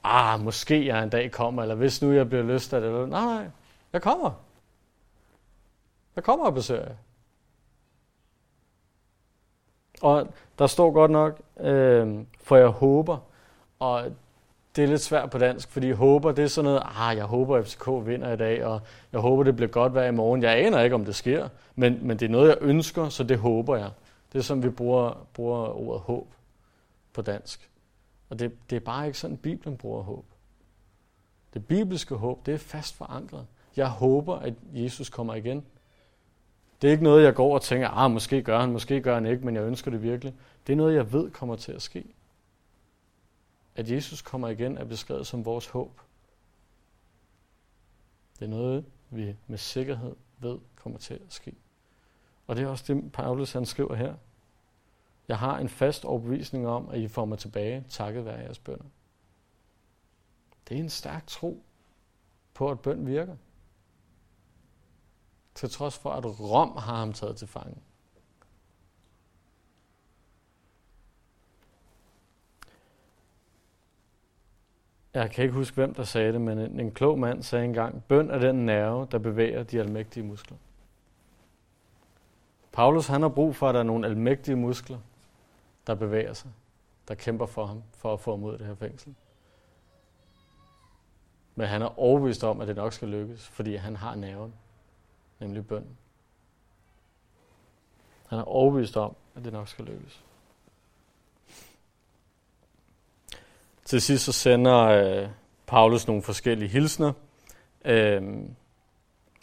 ah, 0.04 0.40
måske 0.40 0.86
jeg 0.86 1.02
en 1.02 1.10
dag 1.10 1.32
kommer, 1.32 1.62
eller 1.62 1.74
hvis 1.74 2.02
nu 2.02 2.12
jeg 2.12 2.28
bliver 2.28 2.44
lyst 2.44 2.74
af 2.74 2.80
det. 2.80 2.88
Eller, 2.88 3.06
nej, 3.06 3.24
nej, 3.24 3.50
jeg 3.92 4.02
kommer. 4.02 4.30
Jeg 6.16 6.24
kommer 6.24 6.46
og 6.46 6.54
besøger 6.54 6.86
jer. 6.86 6.96
Og 10.02 10.34
der 10.58 10.66
står 10.66 10.90
godt 10.90 11.10
nok, 11.10 11.42
øh, 11.60 12.24
for 12.40 12.56
jeg 12.56 12.68
håber, 12.68 13.18
og 13.78 14.12
det 14.76 14.84
er 14.84 14.88
lidt 14.88 15.00
svært 15.00 15.30
på 15.30 15.38
dansk, 15.38 15.70
fordi 15.70 15.90
håber, 15.90 16.32
det 16.32 16.44
er 16.44 16.48
sådan 16.48 16.64
noget, 16.64 16.82
ah, 16.84 17.16
jeg 17.16 17.24
håber, 17.24 17.62
FCK 17.62 17.86
vinder 17.86 18.32
i 18.32 18.36
dag, 18.36 18.64
og 18.64 18.80
jeg 19.12 19.20
håber, 19.20 19.42
det 19.42 19.56
bliver 19.56 19.70
godt 19.70 19.94
vejr 19.94 20.08
i 20.08 20.12
morgen. 20.12 20.42
Jeg 20.42 20.58
aner 20.58 20.80
ikke, 20.80 20.94
om 20.94 21.04
det 21.04 21.14
sker, 21.14 21.48
men, 21.74 21.98
men 22.02 22.18
det 22.18 22.26
er 22.26 22.30
noget, 22.30 22.48
jeg 22.48 22.56
ønsker, 22.60 23.08
så 23.08 23.24
det 23.24 23.38
håber 23.38 23.76
jeg. 23.76 23.90
Det 24.32 24.38
er 24.38 24.42
som 24.42 24.62
vi 24.62 24.70
bruger, 24.70 25.26
bruger 25.34 25.58
ordet 25.58 26.00
håb 26.00 26.28
på 27.12 27.22
dansk. 27.22 27.70
Og 28.30 28.38
det, 28.38 28.52
det 28.70 28.76
er 28.76 28.80
bare 28.80 29.06
ikke 29.06 29.18
sådan, 29.18 29.36
Bibelen 29.36 29.76
bruger 29.76 30.02
håb. 30.02 30.24
Det 31.54 31.66
bibelske 31.66 32.14
håb, 32.14 32.46
det 32.46 32.54
er 32.54 32.58
fast 32.58 32.94
forankret. 32.94 33.46
Jeg 33.76 33.88
håber, 33.88 34.36
at 34.36 34.54
Jesus 34.72 35.08
kommer 35.08 35.34
igen. 35.34 35.64
Det 36.82 36.88
er 36.88 36.92
ikke 36.92 37.04
noget, 37.04 37.24
jeg 37.24 37.34
går 37.34 37.54
og 37.54 37.62
tænker, 37.62 37.88
ah, 37.88 38.10
måske 38.10 38.42
gør 38.42 38.60
han, 38.60 38.72
måske 38.72 39.00
gør 39.00 39.14
han 39.14 39.26
ikke, 39.26 39.44
men 39.44 39.54
jeg 39.54 39.64
ønsker 39.64 39.90
det 39.90 40.02
virkelig. 40.02 40.34
Det 40.66 40.72
er 40.72 40.76
noget, 40.76 40.94
jeg 40.94 41.12
ved 41.12 41.30
kommer 41.30 41.56
til 41.56 41.72
at 41.72 41.82
ske. 41.82 42.04
At 43.76 43.90
Jesus 43.90 44.22
kommer 44.22 44.48
igen 44.48 44.78
er 44.78 44.84
beskrevet 44.84 45.26
som 45.26 45.44
vores 45.44 45.66
håb. 45.66 46.00
Det 48.38 48.44
er 48.44 48.50
noget, 48.50 48.84
vi 49.10 49.36
med 49.46 49.58
sikkerhed 49.58 50.16
ved 50.38 50.58
kommer 50.76 50.98
til 50.98 51.14
at 51.14 51.20
ske. 51.32 51.54
Og 52.46 52.56
det 52.56 52.64
er 52.64 52.68
også 52.68 52.94
det, 52.94 53.12
Paulus 53.12 53.52
han 53.52 53.66
skriver 53.66 53.94
her. 53.94 54.14
Jeg 55.28 55.38
har 55.38 55.58
en 55.58 55.68
fast 55.68 56.04
overbevisning 56.04 56.66
om, 56.66 56.88
at 56.88 57.00
I 57.00 57.08
får 57.08 57.24
mig 57.24 57.38
tilbage, 57.38 57.84
takket 57.88 58.24
være 58.24 58.38
jeres 58.38 58.58
bønder. 58.58 58.84
Det 60.68 60.76
er 60.76 60.80
en 60.80 60.90
stærk 60.90 61.26
tro 61.26 61.62
på, 62.54 62.70
at 62.70 62.80
bøn 62.80 63.06
virker. 63.06 63.36
Til 65.54 65.70
trods 65.70 65.98
for, 65.98 66.10
at 66.10 66.24
Rom 66.40 66.76
har 66.76 66.96
ham 66.96 67.12
taget 67.12 67.36
til 67.36 67.48
fange. 67.48 67.76
Jeg 75.16 75.30
kan 75.30 75.42
ikke 75.42 75.54
huske, 75.54 75.74
hvem 75.74 75.94
der 75.94 76.04
sagde 76.04 76.32
det, 76.32 76.40
men 76.40 76.58
en, 76.58 76.80
en 76.80 76.92
klog 76.92 77.18
mand 77.18 77.42
sagde 77.42 77.64
engang, 77.64 78.04
bøn 78.04 78.30
er 78.30 78.38
den 78.38 78.66
nerve, 78.66 79.08
der 79.10 79.18
bevæger 79.18 79.62
de 79.62 79.80
almægtige 79.80 80.24
muskler. 80.24 80.56
Paulus 82.72 83.06
han 83.06 83.22
har 83.22 83.28
brug 83.28 83.56
for, 83.56 83.68
at 83.68 83.74
der 83.74 83.80
er 83.80 83.84
nogle 83.84 84.06
almægtige 84.06 84.56
muskler, 84.56 84.98
der 85.86 85.94
bevæger 85.94 86.32
sig, 86.32 86.50
der 87.08 87.14
kæmper 87.14 87.46
for 87.46 87.66
ham, 87.66 87.82
for 87.92 88.12
at 88.12 88.20
få 88.20 88.30
ham 88.30 88.44
ud 88.44 88.52
af 88.52 88.58
det 88.58 88.66
her 88.66 88.74
fængsel. 88.74 89.14
Men 91.54 91.66
han 91.66 91.82
er 91.82 91.98
overbevist 91.98 92.44
om, 92.44 92.60
at 92.60 92.68
det 92.68 92.76
nok 92.76 92.92
skal 92.92 93.08
lykkes, 93.08 93.48
fordi 93.48 93.74
han 93.76 93.96
har 93.96 94.14
nerven, 94.14 94.54
nemlig 95.40 95.66
bønden. 95.66 95.96
Han 98.28 98.38
er 98.38 98.44
overbevist 98.44 98.96
om, 98.96 99.16
at 99.34 99.44
det 99.44 99.52
nok 99.52 99.68
skal 99.68 99.84
lykkes. 99.84 100.25
Til 103.86 104.00
sidst 104.00 104.24
så 104.24 104.32
sender 104.32 104.78
øh, 104.78 105.28
Paulus 105.66 106.06
nogle 106.06 106.22
forskellige 106.22 106.68
hilsner. 106.68 107.12
Øh, 107.84 108.22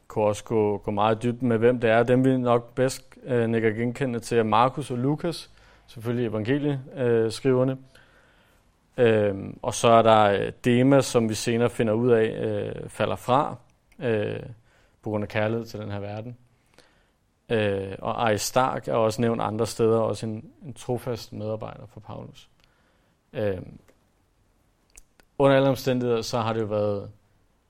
kunne 0.08 0.26
også 0.26 0.44
gå, 0.44 0.78
gå 0.78 0.92
meget 0.92 1.24
dybt 1.24 1.42
med, 1.42 1.58
hvem 1.58 1.80
det 1.80 1.90
er. 1.90 2.04
Dem 2.04 2.26
vi 2.26 2.38
nok 2.38 2.76
bedst 2.76 3.18
øh, 3.24 3.50
nikker 3.50 3.70
genkende 3.70 4.20
til 4.20 4.38
er 4.38 4.44
Markus 4.44 4.92
og 4.92 4.98
Lukas, 4.98 5.52
selvfølgelig 5.88 6.28
evangelieskriverne. 6.28 7.78
Øh, 8.98 9.36
og 9.62 9.74
så 9.74 9.88
er 9.88 10.02
der 10.02 10.24
øh, 10.24 10.52
Demas, 10.66 11.06
som 11.06 11.30
vi 11.30 11.34
senere 11.34 11.70
finder 11.70 11.94
ud 11.94 12.12
af, 12.12 12.26
øh, 12.26 12.90
falder 12.90 13.16
fra 13.16 13.56
øh, 14.00 14.40
på 15.02 15.10
grund 15.10 15.24
af 15.24 15.30
kærlighed 15.30 15.66
til 15.66 15.80
den 15.80 15.92
her 15.92 16.00
verden. 16.00 16.38
Øh, 17.50 17.96
og 18.00 18.26
Aristark 18.28 18.88
er 18.88 18.94
også 18.94 19.22
nævnt 19.22 19.42
andre 19.42 19.68
steder, 19.68 20.00
også 20.00 20.26
en, 20.26 20.52
en 20.66 20.74
trofast 20.74 21.34
medarbejder 21.34 21.86
for 21.86 22.00
Paulus. 22.00 22.50
Øh, 23.34 23.62
under 25.38 25.56
alle 25.56 25.70
omstændigheder, 25.70 26.22
så 26.22 26.40
har 26.40 26.54
det 26.54 26.62
jo 26.62 26.66
været 26.66 27.12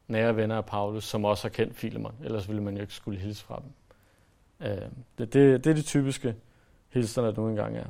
nære 0.07 0.35
venner 0.35 0.57
af 0.57 0.65
Paulus, 0.65 1.03
som 1.03 1.25
også 1.25 1.43
har 1.43 1.49
kendt 1.49 1.75
Filemon, 1.75 2.15
ellers 2.23 2.47
ville 2.47 2.63
man 2.63 2.75
jo 2.75 2.81
ikke 2.81 2.93
skulle 2.93 3.19
hilse 3.19 3.45
fra 3.45 3.61
dem. 3.61 3.71
Øh, 4.67 4.89
det, 5.17 5.33
det, 5.33 5.63
det 5.63 5.69
er 5.69 5.73
de 5.73 5.81
typiske 5.81 6.35
hilsner, 6.89 7.23
der 7.23 7.41
nu 7.41 7.49
engang 7.49 7.77
er. 7.77 7.85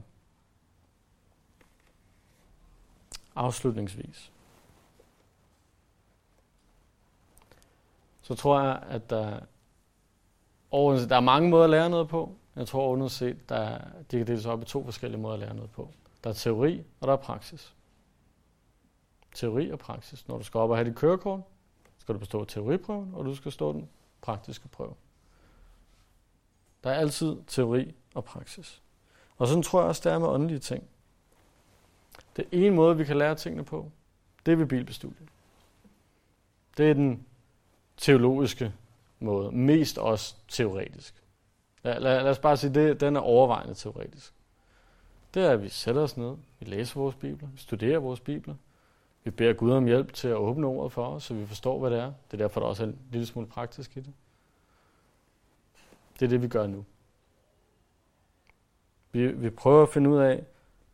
Afslutningsvis. 3.36 4.32
Så 8.22 8.36
tror 8.36 8.62
jeg, 8.62 8.84
at 8.90 9.10
der, 9.10 9.40
overset, 10.72 11.10
der 11.10 11.16
er 11.16 11.20
mange 11.20 11.50
måder 11.50 11.64
at 11.64 11.70
lære 11.70 11.90
noget 11.90 12.10
på. 12.10 12.36
Jeg 12.56 12.68
tror 12.68 12.88
underset, 12.88 13.50
der, 13.50 13.78
de 14.12 14.18
kan 14.18 14.28
deles 14.28 14.46
op 14.46 14.62
i 14.62 14.66
to 14.66 14.84
forskellige 14.84 15.22
måder 15.22 15.34
at 15.34 15.40
lære 15.40 15.56
noget 15.56 15.72
på. 15.72 15.90
Der 16.24 16.30
er 16.30 16.34
teori, 16.34 16.84
og 17.02 17.08
der 17.08 17.14
er 17.14 17.18
praksis 17.18 17.74
teori 19.34 19.72
og 19.72 19.80
praksis. 19.80 20.28
Når 20.28 20.38
du 20.38 20.44
skal 20.44 20.58
op 20.58 20.70
og 20.70 20.78
have 20.78 20.90
dit 20.90 20.96
kørekort, 20.96 21.42
skal 21.98 22.16
du 22.16 22.20
bestå 22.20 22.46
teoriprøven, 22.46 23.12
og 23.14 23.26
du 23.26 23.36
skal 23.36 23.52
stå 23.52 23.74
den 23.74 23.90
praktiske 24.22 24.68
prøve. 24.68 24.94
Der 26.84 26.90
er 26.90 26.96
altid 26.96 27.38
teori 27.48 27.94
og 28.14 28.24
praksis. 28.24 28.82
Og 29.38 29.48
sådan 29.48 29.64
tror 29.64 29.80
jeg 29.80 29.90
også, 29.90 30.02
det 30.10 30.16
er 30.16 30.20
med 30.20 30.28
åndelige 30.28 30.60
ting. 30.60 30.84
Det 32.36 32.46
ene 32.52 32.76
måde, 32.76 32.98
vi 32.98 33.04
kan 33.04 33.18
lære 33.18 33.36
tingene 33.36 33.66
på, 33.66 33.92
det 34.46 34.52
er 34.52 34.56
ved 34.56 34.66
bibelstudiet. 34.66 35.30
Det 36.78 36.90
er 36.90 36.94
den 36.94 37.26
teologiske 37.98 38.74
måde. 39.20 39.52
Mest 39.52 39.98
også 39.98 40.36
teoretisk. 40.48 41.24
Lad, 41.84 42.00
lad, 42.00 42.24
lad 42.24 42.32
os 42.32 42.40
bare 42.40 42.58
sige, 42.58 42.74
det, 42.74 43.02
den 43.02 43.16
er 43.16 43.20
overvejende 43.20 43.74
teoretisk. 43.74 44.34
Det 45.34 45.44
er, 45.44 45.52
at 45.52 45.64
vi 45.64 45.70
sætter 45.70 46.02
os 46.02 46.18
ned, 46.18 46.36
vi 46.60 46.66
læser 46.66 47.00
vores 47.00 47.16
bibler, 47.16 47.48
vi 47.48 47.58
studerer 47.58 48.00
vores 48.00 48.20
bibler, 48.20 48.56
vi 49.24 49.32
beder 49.32 49.54
Gud 49.54 49.72
om 49.72 49.86
hjælp 49.86 50.14
til 50.14 50.28
at 50.28 50.36
åbne 50.36 50.68
ordet 50.68 50.92
for 50.92 51.06
os, 51.06 51.24
så 51.24 51.34
vi 51.34 51.46
forstår, 51.46 51.80
hvad 51.80 51.92
det 51.92 52.00
er. 52.00 52.06
Det 52.32 52.34
er 52.34 52.38
derfor, 52.38 52.60
der 52.60 52.68
også 52.68 52.84
er 52.84 52.88
en 52.88 53.00
lille 53.12 53.26
smule 53.26 53.48
praktisk 53.48 53.98
i 53.98 54.00
det. 54.00 54.14
Det 56.20 56.26
er 56.26 56.30
det, 56.30 56.42
vi 56.42 56.48
gør 56.48 56.68
nu. 56.68 56.86
Vi, 59.12 59.28
vi 59.28 59.50
prøver 59.50 59.84
at 59.84 59.90
finde 59.90 60.10
ud 60.10 60.18
af, 60.18 60.44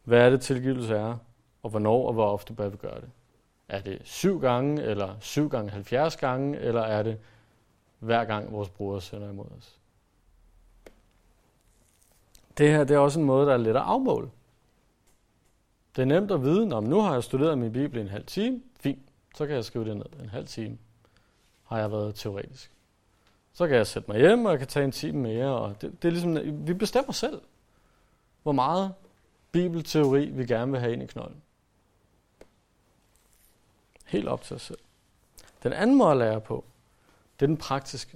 hvad 0.03 0.25
er 0.25 0.29
det 0.29 0.41
tilgivelse 0.41 0.95
er, 0.95 1.17
og 1.63 1.69
hvornår 1.69 2.07
og 2.07 2.13
hvor 2.13 2.31
ofte 2.31 2.53
bør 2.53 2.69
vi 2.69 2.77
gøre 2.77 3.01
det. 3.01 3.09
Er 3.69 3.81
det 3.81 4.01
syv 4.03 4.41
gange, 4.41 4.83
eller 4.83 5.15
syv 5.19 5.49
gange 5.49 5.71
70 5.71 6.17
gange, 6.17 6.59
eller 6.59 6.81
er 6.81 7.03
det 7.03 7.19
hver 7.99 8.25
gang 8.25 8.51
vores 8.51 8.69
bror 8.69 8.99
sender 8.99 9.29
imod 9.29 9.45
os? 9.57 9.79
Det 12.57 12.69
her 12.69 12.83
det 12.83 12.95
er 12.95 12.99
også 12.99 13.19
en 13.19 13.25
måde, 13.25 13.47
der 13.47 13.53
er 13.53 13.57
let 13.57 13.69
at 13.69 13.75
afmåle. 13.75 14.29
Det 15.95 16.01
er 16.01 16.05
nemt 16.05 16.31
at 16.31 16.41
vide, 16.43 16.73
om 16.73 16.83
nu 16.83 17.01
har 17.01 17.13
jeg 17.13 17.23
studeret 17.23 17.57
min 17.57 17.71
bibel 17.71 17.99
en 17.99 18.07
halv 18.07 18.25
time. 18.25 18.61
Fint, 18.79 18.99
så 19.35 19.45
kan 19.45 19.55
jeg 19.55 19.65
skrive 19.65 19.85
det 19.85 19.97
ned. 19.97 20.05
En 20.23 20.29
halv 20.29 20.47
time 20.47 20.77
har 21.63 21.79
jeg 21.79 21.91
været 21.91 22.15
teoretisk. 22.15 22.71
Så 23.53 23.67
kan 23.67 23.77
jeg 23.77 23.87
sætte 23.87 24.11
mig 24.11 24.19
hjem, 24.19 24.45
og 24.45 24.51
jeg 24.51 24.59
kan 24.59 24.67
tage 24.67 24.85
en 24.85 24.91
time 24.91 25.19
mere. 25.19 25.47
Og 25.47 25.81
det, 25.81 26.01
det 26.01 26.07
er 26.07 26.11
ligesom, 26.11 26.67
vi 26.67 26.73
bestemmer 26.73 27.11
selv, 27.11 27.41
hvor 28.43 28.51
meget 28.51 28.93
bibelteori 29.51 30.25
vi 30.25 30.45
gerne 30.45 30.71
vil 30.71 30.79
have 30.79 30.93
ind 30.93 31.03
i 31.03 31.05
knolden. 31.05 31.41
Helt 34.05 34.27
op 34.27 34.41
til 34.41 34.55
os 34.55 34.61
selv. 34.61 34.79
Den 35.63 35.73
anden 35.73 35.97
måde 35.97 36.11
at 36.11 36.17
lære 36.17 36.41
på, 36.41 36.65
det 37.39 37.45
er 37.45 37.47
den 37.47 37.57
praktiske. 37.57 38.11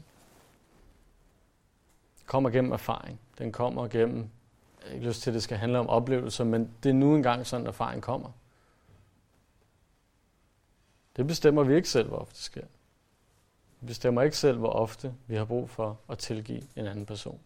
Den 2.19 2.25
kommer 2.25 2.49
gennem 2.49 2.71
erfaring. 2.71 3.19
Den 3.38 3.51
kommer 3.51 3.88
gennem 3.88 4.29
ikke 4.91 5.07
lyst 5.07 5.21
til, 5.21 5.29
at 5.29 5.33
det 5.33 5.43
skal 5.43 5.57
handle 5.57 5.79
om 5.79 5.89
oplevelser, 5.89 6.43
men 6.43 6.73
det 6.83 6.89
er 6.89 6.93
nu 6.93 7.15
engang 7.15 7.47
sådan, 7.47 7.65
at 7.65 7.69
erfaring 7.69 8.03
kommer. 8.03 8.31
Det 11.15 11.27
bestemmer 11.27 11.63
vi 11.63 11.75
ikke 11.75 11.89
selv, 11.89 12.07
hvor 12.07 12.17
ofte 12.17 12.33
det 12.33 12.43
sker. 12.43 12.65
Vi 13.79 13.87
bestemmer 13.87 14.21
ikke 14.21 14.37
selv, 14.37 14.57
hvor 14.57 14.69
ofte 14.69 15.13
vi 15.27 15.35
har 15.35 15.45
brug 15.45 15.69
for 15.69 15.99
at 16.09 16.17
tilgive 16.17 16.63
en 16.75 16.87
anden 16.87 17.05
person. 17.05 17.39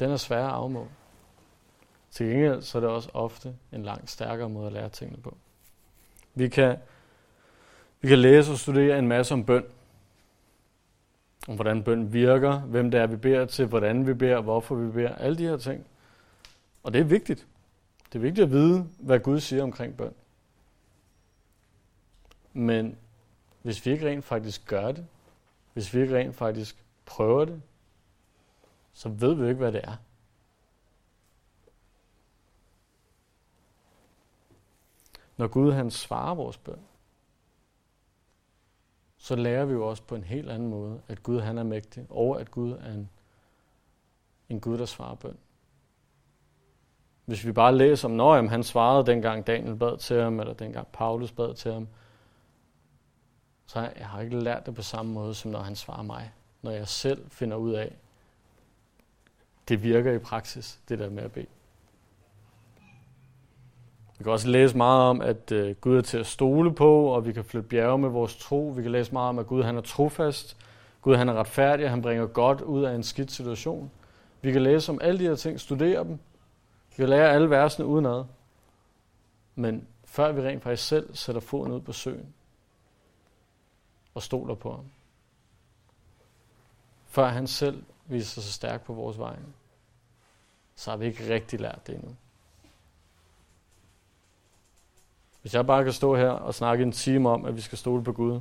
Den 0.00 0.10
er 0.10 0.16
svær 0.16 0.46
at 0.46 0.52
afmåle. 0.52 0.90
Til 2.10 2.26
gengæld 2.26 2.62
så 2.62 2.78
er 2.78 2.80
det 2.80 2.90
også 2.90 3.10
ofte 3.14 3.56
en 3.72 3.82
langt 3.82 4.10
stærkere 4.10 4.48
måde 4.48 4.66
at 4.66 4.72
lære 4.72 4.88
tingene 4.88 5.22
på. 5.22 5.36
Vi 6.34 6.48
kan, 6.48 6.78
vi 8.00 8.08
kan 8.08 8.18
læse 8.18 8.52
og 8.52 8.58
studere 8.58 8.98
en 8.98 9.08
masse 9.08 9.34
om 9.34 9.44
bøn 9.44 9.64
om 11.48 11.54
hvordan 11.54 11.84
bøn 11.84 12.12
virker, 12.12 12.60
hvem 12.60 12.90
det 12.90 13.00
er, 13.00 13.06
vi 13.06 13.16
beder 13.16 13.46
til, 13.46 13.66
hvordan 13.66 14.06
vi 14.06 14.14
beder, 14.14 14.40
hvorfor 14.40 14.74
vi 14.74 14.92
beder, 14.92 15.14
alle 15.14 15.38
de 15.38 15.46
her 15.46 15.56
ting. 15.56 15.86
Og 16.82 16.92
det 16.92 17.00
er 17.00 17.04
vigtigt. 17.04 17.46
Det 18.06 18.18
er 18.18 18.22
vigtigt 18.22 18.44
at 18.44 18.50
vide, 18.50 18.88
hvad 18.98 19.20
Gud 19.20 19.40
siger 19.40 19.62
omkring 19.62 19.96
bøn. 19.96 20.14
Men 22.52 22.98
hvis 23.62 23.86
vi 23.86 23.90
ikke 23.90 24.08
rent 24.08 24.24
faktisk 24.24 24.66
gør 24.66 24.92
det, 24.92 25.06
hvis 25.72 25.94
vi 25.94 26.00
ikke 26.00 26.16
rent 26.16 26.36
faktisk 26.36 26.84
prøver 27.04 27.44
det, 27.44 27.62
så 28.92 29.08
ved 29.08 29.34
vi 29.34 29.48
ikke, 29.48 29.58
hvad 29.58 29.72
det 29.72 29.80
er. 29.84 29.96
Når 35.36 35.48
Gud 35.48 35.72
han 35.72 35.90
svarer 35.90 36.34
vores 36.34 36.58
bøn, 36.58 36.80
så 39.22 39.36
lærer 39.36 39.64
vi 39.64 39.72
jo 39.72 39.88
også 39.88 40.02
på 40.02 40.14
en 40.14 40.24
helt 40.24 40.50
anden 40.50 40.68
måde, 40.68 41.00
at 41.08 41.22
Gud 41.22 41.40
han 41.40 41.58
er 41.58 41.62
mægtig, 41.62 42.06
og 42.10 42.40
at 42.40 42.50
Gud 42.50 42.72
er 42.72 42.92
en, 42.92 43.10
en 44.48 44.60
Gud, 44.60 44.78
der 44.78 44.86
svarer 44.86 45.14
bøn. 45.14 45.36
Hvis 47.24 47.46
vi 47.46 47.52
bare 47.52 47.76
læser 47.76 48.08
om, 48.08 48.14
når 48.14 48.42
han 48.48 48.62
svarede 48.62 49.06
dengang 49.06 49.46
Daniel 49.46 49.76
bad 49.76 49.98
til 49.98 50.22
ham, 50.22 50.40
eller 50.40 50.54
dengang 50.54 50.86
Paulus 50.92 51.32
bad 51.32 51.54
til 51.54 51.72
ham, 51.72 51.88
så 53.66 53.80
jeg 53.80 54.08
har 54.08 54.20
ikke 54.20 54.40
lært 54.40 54.66
det 54.66 54.74
på 54.74 54.82
samme 54.82 55.12
måde, 55.12 55.34
som 55.34 55.50
når 55.50 55.60
han 55.60 55.76
svarer 55.76 56.02
mig. 56.02 56.32
Når 56.62 56.70
jeg 56.70 56.88
selv 56.88 57.30
finder 57.30 57.56
ud 57.56 57.72
af, 57.72 57.96
det 59.68 59.82
virker 59.82 60.12
i 60.12 60.18
praksis, 60.18 60.80
det 60.88 60.98
der 60.98 61.10
med 61.10 61.22
at 61.22 61.32
bede. 61.32 61.46
Vi 64.22 64.24
kan 64.24 64.32
også 64.32 64.48
læse 64.48 64.76
meget 64.76 65.02
om, 65.02 65.20
at 65.20 65.52
øh, 65.52 65.74
Gud 65.80 65.96
er 65.96 66.00
til 66.00 66.18
at 66.18 66.26
stole 66.26 66.74
på, 66.74 67.04
og 67.04 67.26
vi 67.26 67.32
kan 67.32 67.44
flytte 67.44 67.68
bjerge 67.68 67.98
med 67.98 68.08
vores 68.08 68.36
tro. 68.36 68.72
Vi 68.76 68.82
kan 68.82 68.90
læse 68.90 69.12
meget 69.12 69.28
om, 69.28 69.38
at 69.38 69.46
Gud 69.46 69.62
han 69.62 69.76
er 69.76 69.80
trofast. 69.80 70.56
Gud 71.00 71.16
han 71.16 71.28
er 71.28 71.32
retfærdig, 71.32 71.84
og 71.84 71.90
han 71.90 72.02
bringer 72.02 72.26
godt 72.26 72.60
ud 72.60 72.84
af 72.84 72.94
en 72.94 73.02
skidt 73.02 73.32
situation. 73.32 73.90
Vi 74.42 74.52
kan 74.52 74.62
læse 74.62 74.92
om 74.92 74.98
alle 75.02 75.18
de 75.18 75.24
her 75.24 75.34
ting, 75.34 75.60
studere 75.60 76.04
dem. 76.04 76.18
Vi 76.88 76.96
kan 76.96 77.08
lære 77.08 77.30
alle 77.30 77.50
versene 77.50 77.86
udenad. 77.86 78.24
Men 79.54 79.86
før 80.04 80.32
vi 80.32 80.40
rent 80.40 80.62
faktisk 80.62 80.88
selv 80.88 81.16
sætter 81.16 81.40
foden 81.40 81.72
ud 81.72 81.80
på 81.80 81.92
søen 81.92 82.34
og 84.14 84.22
stoler 84.22 84.54
på 84.54 84.70
ham. 84.70 84.84
Før 87.06 87.26
han 87.26 87.46
selv 87.46 87.82
viser 88.06 88.40
sig 88.40 88.52
stærk 88.52 88.84
på 88.84 88.92
vores 88.92 89.18
vejen, 89.18 89.54
så 90.76 90.90
har 90.90 90.96
vi 90.96 91.06
ikke 91.06 91.34
rigtig 91.34 91.60
lært 91.60 91.86
det 91.86 91.94
endnu. 91.94 92.16
Hvis 95.42 95.54
jeg 95.54 95.66
bare 95.66 95.84
kan 95.84 95.92
stå 95.92 96.16
her 96.16 96.28
og 96.28 96.54
snakke 96.54 96.82
en 96.82 96.92
time 96.92 97.28
om, 97.28 97.44
at 97.44 97.56
vi 97.56 97.60
skal 97.60 97.78
stole 97.78 98.04
på 98.04 98.12
Gud, 98.12 98.40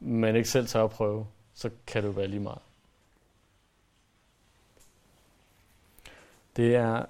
men 0.00 0.36
ikke 0.36 0.48
selv 0.48 0.66
tage 0.66 0.84
at 0.84 0.90
prøve, 0.90 1.26
så 1.54 1.70
kan 1.86 2.02
det 2.02 2.08
jo 2.08 2.12
være 2.12 2.26
lige 2.26 2.40
meget. 2.40 2.62
Det 6.56 6.74
er, 6.76 7.04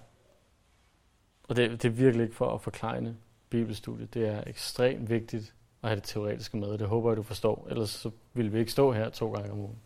og 1.48 1.57
det, 1.57 1.83
det 1.83 1.88
er 1.88 1.92
virkelig 1.92 2.24
ikke 2.24 2.37
for 2.37 2.54
at 2.54 2.61
forklejne 2.61 3.16
bibelstudiet, 3.50 4.14
det 4.14 4.28
er 4.28 4.44
ekstremt 4.46 5.11
vigtigt 5.11 5.54
at 5.83 5.88
have 5.88 5.96
det 5.96 6.04
teoretiske 6.04 6.57
med. 6.57 6.78
Det 6.78 6.88
håber 6.88 7.11
jeg, 7.11 7.16
du 7.16 7.22
forstår. 7.22 7.66
Ellers 7.70 7.90
så 7.90 8.11
ville 8.33 8.52
vi 8.52 8.59
ikke 8.59 8.72
stå 8.72 8.92
her 8.92 9.11
to 9.11 9.33
gange 9.33 9.52
om 9.52 9.59
ugen. 9.59 9.78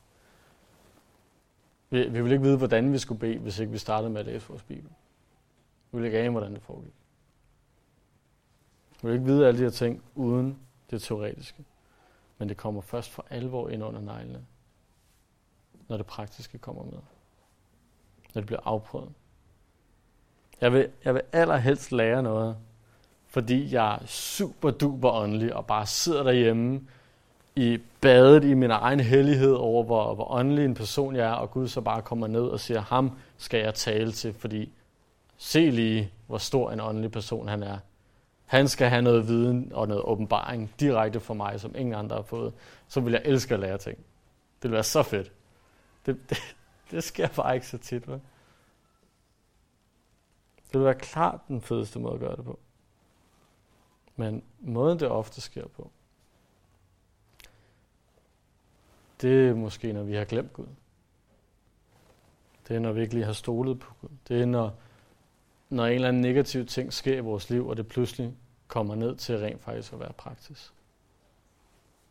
Vi, 1.90 2.08
vi 2.08 2.20
ville 2.20 2.34
ikke 2.34 2.44
vide, 2.44 2.58
hvordan 2.58 2.92
vi 2.92 2.98
skulle 2.98 3.18
bede, 3.18 3.38
hvis 3.38 3.58
ikke 3.58 3.72
vi 3.72 3.78
startede 3.78 4.10
med 4.10 4.20
at 4.20 4.26
læse 4.26 4.48
vores 4.48 4.62
Bibel. 4.62 4.90
Vi 5.90 5.98
ville 5.98 6.06
ikke 6.06 6.18
ane, 6.18 6.30
hvordan 6.30 6.54
det 6.54 6.62
foregik. 6.62 6.92
Du 9.02 9.06
vil 9.06 9.14
ikke 9.14 9.26
vide 9.26 9.48
alle 9.48 9.58
de 9.58 9.62
her 9.62 9.70
ting 9.70 10.02
uden 10.14 10.58
det 10.90 11.02
teoretiske. 11.02 11.64
Men 12.38 12.48
det 12.48 12.56
kommer 12.56 12.80
først 12.80 13.10
for 13.10 13.26
alvor 13.30 13.68
ind 13.68 13.84
under 13.84 14.00
neglene, 14.00 14.44
når 15.88 15.96
det 15.96 16.06
praktiske 16.06 16.58
kommer 16.58 16.84
med. 16.84 16.98
Når 18.34 18.40
det 18.40 18.46
bliver 18.46 18.60
afprøvet. 18.64 19.12
Jeg 20.60 20.72
vil, 20.72 20.88
jeg 21.04 21.14
vil 21.14 21.22
allerhelst 21.32 21.92
lære 21.92 22.22
noget, 22.22 22.56
fordi 23.26 23.74
jeg 23.74 23.94
er 23.94 24.06
super 24.06 24.70
duper 24.70 25.10
åndelig 25.10 25.56
og 25.56 25.66
bare 25.66 25.86
sidder 25.86 26.22
derhjemme 26.22 26.80
i 27.56 27.78
badet 28.00 28.44
i 28.44 28.54
min 28.54 28.70
egen 28.70 29.00
hellighed 29.00 29.52
over, 29.52 29.84
hvor, 29.84 30.14
hvor 30.14 30.32
åndelig 30.32 30.64
en 30.64 30.74
person 30.74 31.16
jeg 31.16 31.28
er, 31.28 31.32
og 31.32 31.50
Gud 31.50 31.68
så 31.68 31.80
bare 31.80 32.02
kommer 32.02 32.26
ned 32.26 32.42
og 32.42 32.60
siger, 32.60 32.80
ham 32.80 33.18
skal 33.36 33.60
jeg 33.60 33.74
tale 33.74 34.12
til, 34.12 34.34
fordi 34.34 34.72
se 35.36 35.70
lige, 35.70 36.12
hvor 36.26 36.38
stor 36.38 36.70
en 36.70 36.80
åndelig 36.80 37.12
person 37.12 37.48
han 37.48 37.62
er. 37.62 37.78
Han 38.52 38.68
skal 38.68 38.88
have 38.88 39.02
noget 39.02 39.28
viden 39.28 39.72
og 39.74 39.88
noget 39.88 40.02
åbenbaring 40.02 40.74
direkte 40.80 41.20
for 41.20 41.34
mig, 41.34 41.60
som 41.60 41.74
ingen 41.76 41.94
andre 41.94 42.16
har 42.16 42.22
fået. 42.22 42.54
Så 42.88 43.00
vil 43.00 43.12
jeg 43.12 43.22
elske 43.24 43.54
at 43.54 43.60
lære 43.60 43.78
ting. 43.78 43.98
Det 44.62 44.70
vil 44.70 44.72
være 44.72 44.82
så 44.82 45.02
fedt. 45.02 45.32
Det, 46.06 46.30
det, 46.30 46.38
det 46.90 47.04
sker 47.04 47.28
bare 47.28 47.54
ikke 47.54 47.66
så 47.66 47.78
tit, 47.78 48.08
vel? 48.08 48.20
Det 50.56 50.74
vil 50.74 50.84
være 50.84 50.94
klart 50.94 51.40
den 51.48 51.60
fedeste 51.60 51.98
måde 51.98 52.14
at 52.14 52.20
gøre 52.20 52.36
det 52.36 52.44
på. 52.44 52.58
Men 54.16 54.42
måden 54.60 55.00
det 55.00 55.08
ofte 55.08 55.40
sker 55.40 55.66
på, 55.68 55.90
det 59.20 59.48
er 59.48 59.54
måske, 59.54 59.92
når 59.92 60.02
vi 60.02 60.14
har 60.14 60.24
glemt 60.24 60.52
Gud. 60.52 60.66
Det 62.68 62.76
er, 62.76 62.80
når 62.80 62.92
vi 62.92 63.00
ikke 63.00 63.14
lige 63.14 63.26
har 63.26 63.32
stolet 63.32 63.80
på 63.80 63.94
Gud. 64.00 64.10
Det 64.28 64.42
er, 64.42 64.46
når, 64.46 64.74
når 65.68 65.86
en 65.86 65.92
eller 65.92 66.08
anden 66.08 66.22
negativ 66.22 66.66
ting 66.66 66.92
sker 66.92 67.16
i 67.16 67.20
vores 67.20 67.50
liv, 67.50 67.68
og 67.68 67.76
det 67.76 67.88
pludselig 67.88 68.34
kommer 68.72 68.94
ned 68.94 69.16
til 69.16 69.38
rent 69.38 69.62
faktisk 69.62 69.92
at 69.92 70.00
være 70.00 70.12
praksis. 70.12 70.72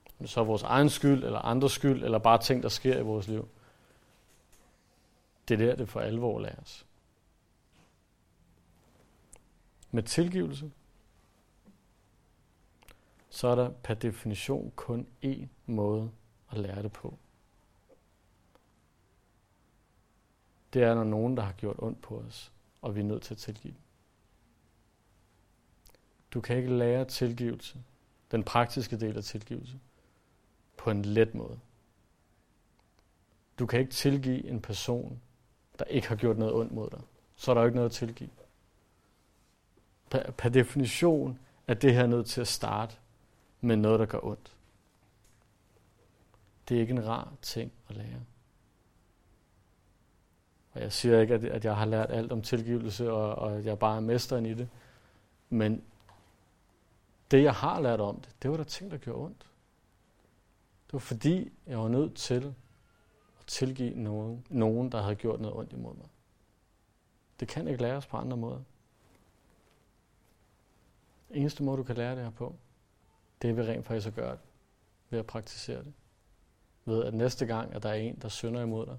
Om 0.06 0.16
det 0.20 0.30
så 0.30 0.40
er 0.40 0.44
vores 0.44 0.64
egen 0.64 0.90
skyld, 0.90 1.24
eller 1.24 1.40
andres 1.40 1.72
skyld, 1.72 2.04
eller 2.04 2.20
bare 2.20 2.42
ting, 2.42 2.64
der 2.64 2.70
sker 2.70 3.00
i 3.00 3.02
vores 3.02 3.28
liv. 3.28 3.48
Det 5.48 5.62
er 5.62 5.66
der, 5.66 5.76
det 5.76 5.90
for 5.90 6.00
alvor 6.00 6.40
læres. 6.40 6.86
Med 9.92 10.04
tilgivelse, 10.04 10.72
så 13.30 13.48
er 13.48 13.56
der 13.56 13.70
per 13.70 13.94
definition 13.94 14.72
kun 14.76 15.08
én 15.26 15.48
måde 15.66 16.12
at 16.52 16.58
lære 16.58 16.84
det 16.84 16.92
på. 16.92 17.18
Det 20.74 20.84
er, 20.84 20.96
når 20.96 21.04
nogen, 21.04 21.38
der 21.38 21.44
har 21.44 21.54
gjort 21.54 21.76
ondt 21.80 22.02
på 22.02 22.18
os, 22.18 22.52
og 22.82 22.96
vi 22.96 23.00
er 23.00 23.06
nødt 23.06 23.24
til 23.24 23.34
at 23.34 23.38
tilgive 23.38 23.74
dem. 23.74 23.81
Du 26.34 26.42
kan 26.42 26.58
ikke 26.58 26.70
lære 26.70 27.06
tilgivelse, 27.06 27.78
den 28.32 28.44
praktiske 28.44 29.00
del 29.00 29.18
af 29.18 29.24
tilgivelse, 29.24 29.80
på 30.78 30.92
en 30.92 31.06
let 31.06 31.36
måde. 31.36 31.60
Du 33.60 33.66
kan 33.66 33.80
ikke 33.80 33.92
tilgive 33.92 34.48
en 34.48 34.62
person, 34.62 35.22
der 35.80 35.86
ikke 35.86 36.08
har 36.08 36.16
gjort 36.16 36.38
noget 36.38 36.54
ondt 36.54 36.72
mod 36.72 36.90
dig. 36.90 37.02
Så 37.36 37.52
er 37.52 37.54
der 37.54 37.62
jo 37.62 37.66
ikke 37.66 37.76
noget 37.76 37.90
at 37.90 37.96
tilgive. 37.96 38.30
Per, 40.10 40.32
per 40.32 40.50
definition 40.50 41.40
er 41.68 41.74
det 41.74 41.94
her 41.94 42.08
nødt 42.08 42.28
til 42.28 42.42
at 42.42 42.48
starte 42.48 42.96
med 43.62 43.76
noget, 43.76 44.00
der 44.00 44.06
gør 44.06 44.20
ondt. 44.24 44.56
Det 46.70 46.78
er 46.78 46.82
ikke 46.82 46.94
en 46.94 47.08
rar 47.08 47.34
ting 47.42 47.72
at 47.90 47.96
lære. 47.96 48.22
Og 50.74 50.82
jeg 50.82 50.92
siger 50.92 51.22
ikke, 51.22 51.34
at 51.34 51.66
jeg 51.66 51.76
har 51.76 51.86
lært 51.86 52.12
alt 52.12 52.32
om 52.32 52.42
tilgivelse, 52.42 53.12
og, 53.12 53.36
og 53.36 53.66
jeg 53.66 53.80
bare 53.80 53.96
er 53.96 54.00
mesteren 54.00 54.46
i 54.46 54.54
det. 54.54 54.70
Men 55.50 55.84
det, 57.32 57.44
jeg 57.44 57.54
har 57.54 57.80
lært 57.80 58.00
om 58.02 58.22
det, 58.22 58.36
det 58.44 58.52
var 58.52 58.58
der 58.58 58.64
ting, 58.64 58.92
der 58.92 58.98
gjorde 58.98 59.26
ondt. 59.26 59.52
Det 60.86 60.94
var 60.94 61.00
fordi, 61.00 61.52
jeg 61.68 61.80
var 61.80 61.88
nødt 61.88 62.16
til 62.16 62.56
at 63.40 63.46
tilgive 63.48 63.96
nogen, 63.96 64.46
nogen, 64.50 64.92
der 64.92 65.02
havde 65.02 65.16
gjort 65.16 65.42
noget 65.42 65.58
ondt 65.58 65.74
imod 65.74 65.96
mig. 65.96 66.08
Det 67.40 67.48
kan 67.48 67.68
ikke 67.68 67.82
læres 67.82 68.06
på 68.06 68.18
andre 68.18 68.38
måder. 68.38 68.62
Eneste 71.30 71.64
måde, 71.64 71.78
du 71.78 71.84
kan 71.84 71.98
lære 71.98 72.16
det 72.16 72.24
her 72.24 72.32
på, 72.32 72.56
det 73.42 73.50
er 73.50 73.54
ved 73.54 73.68
rent 73.68 73.86
faktisk 73.86 74.08
at 74.08 74.14
gøre 74.14 74.32
det. 74.32 74.40
Ved 75.10 75.20
at 75.20 75.26
praktisere 75.26 75.84
det. 75.84 75.94
Ved 76.86 77.04
at 77.04 77.14
næste 77.14 77.46
gang, 77.46 77.74
at 77.74 77.84
der 77.84 77.90
er 77.90 77.94
en, 77.94 78.16
der 78.22 78.30
synder 78.30 78.62
imod 78.62 78.86
dig, 78.86 78.98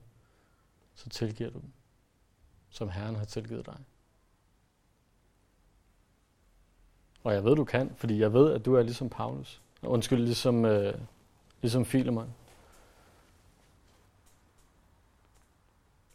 så 0.95 1.09
tilgiver 1.09 1.51
du 1.51 1.59
dem, 1.59 1.72
som 2.70 2.89
Herren 2.89 3.16
har 3.16 3.24
tilgivet 3.24 3.66
dig. 3.66 3.78
Og 7.25 7.35
jeg 7.35 7.45
ved, 7.45 7.57
du 7.57 7.64
kan, 7.64 7.95
fordi 7.97 8.20
jeg 8.20 8.33
ved, 8.33 8.53
at 8.53 8.64
du 8.64 8.75
er 8.75 8.83
ligesom 8.83 9.09
Paulus. 9.09 9.61
Undskyld, 9.83 10.25
ligesom, 10.25 10.64
øh, 10.64 10.95
ligesom 11.61 11.85
Filemon. 11.85 12.35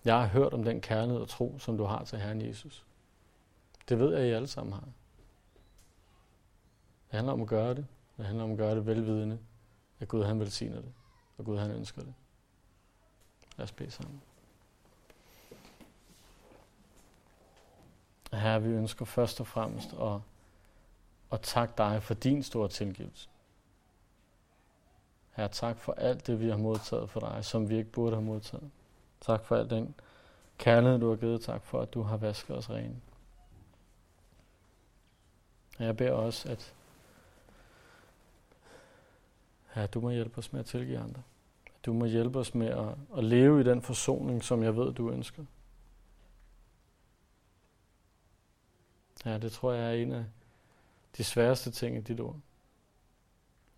Jeg 0.05 0.19
har 0.19 0.27
hørt 0.27 0.53
om 0.53 0.63
den 0.63 0.81
kærlighed 0.81 1.21
og 1.21 1.29
tro, 1.29 1.59
som 1.59 1.77
du 1.77 1.83
har 1.83 2.03
til 2.03 2.19
Herren 2.19 2.41
Jesus. 2.41 2.85
Det 3.89 3.99
ved 3.99 4.11
jeg, 4.11 4.19
at 4.19 4.27
I 4.27 4.31
alle 4.31 4.47
sammen 4.47 4.73
har. 4.73 4.83
Det 7.11 7.15
handler 7.15 7.33
om 7.33 7.41
at 7.41 7.47
gøre 7.47 7.73
det. 7.75 7.85
Det 8.17 8.25
handler 8.25 8.43
om 8.43 8.51
at 8.51 8.57
gøre 8.57 8.75
det 8.75 8.85
velvidende, 8.85 9.39
at 9.99 10.07
Gud 10.07 10.23
han 10.23 10.39
velsigner 10.39 10.75
det, 10.75 10.93
og 11.37 11.45
Gud 11.45 11.57
han 11.57 11.71
ønsker 11.71 12.01
det. 12.01 12.13
Lad 13.57 13.63
os 13.63 13.71
bede 13.71 13.91
sammen. 13.91 14.21
Herre, 18.33 18.63
vi 18.63 18.69
ønsker 18.69 19.05
først 19.05 19.39
og 19.39 19.47
fremmest 19.47 19.93
at 19.93 20.19
og 21.29 21.41
tak 21.41 21.77
dig 21.77 22.03
for 22.03 22.13
din 22.13 22.43
store 22.43 22.69
tilgivelse. 22.69 23.29
Herre, 25.31 25.49
tak 25.49 25.77
for 25.77 25.93
alt 25.93 26.27
det, 26.27 26.39
vi 26.39 26.49
har 26.49 26.57
modtaget 26.57 27.09
for 27.09 27.19
dig, 27.19 27.45
som 27.45 27.69
vi 27.69 27.77
ikke 27.77 27.91
burde 27.91 28.15
have 28.15 28.25
modtaget. 28.25 28.71
Tak 29.21 29.45
for 29.45 29.55
al 29.55 29.69
den 29.69 29.95
kærlighed, 30.57 30.99
du 30.99 31.09
har 31.09 31.15
givet. 31.15 31.41
Tak 31.41 31.63
for, 31.63 31.81
at 31.81 31.93
du 31.93 32.01
har 32.01 32.17
vasket 32.17 32.57
os 32.57 32.69
rene. 32.69 33.01
Og 35.77 35.85
jeg 35.85 35.97
beder 35.97 36.11
også, 36.11 36.49
at 36.49 36.73
herre, 39.73 39.87
du 39.87 40.01
må 40.01 40.09
hjælpe 40.09 40.37
os 40.37 40.53
med 40.53 40.59
at 40.59 40.65
tilgive 40.65 40.99
andre. 40.99 41.21
Du 41.85 41.93
må 41.93 42.05
hjælpe 42.05 42.39
os 42.39 42.55
med 42.55 42.67
at, 42.67 42.95
at 43.17 43.23
leve 43.23 43.61
i 43.61 43.63
den 43.63 43.81
forsoning, 43.81 44.43
som 44.43 44.63
jeg 44.63 44.75
ved, 44.75 44.93
du 44.93 45.11
ønsker. 45.11 45.45
Ja, 49.25 49.37
det 49.37 49.51
tror 49.51 49.71
jeg 49.71 49.89
er 49.89 49.93
en 49.93 50.11
af 50.11 50.25
de 51.17 51.23
sværeste 51.23 51.71
ting 51.71 51.97
i 51.97 52.01
dit 52.01 52.19
ord. 52.19 52.39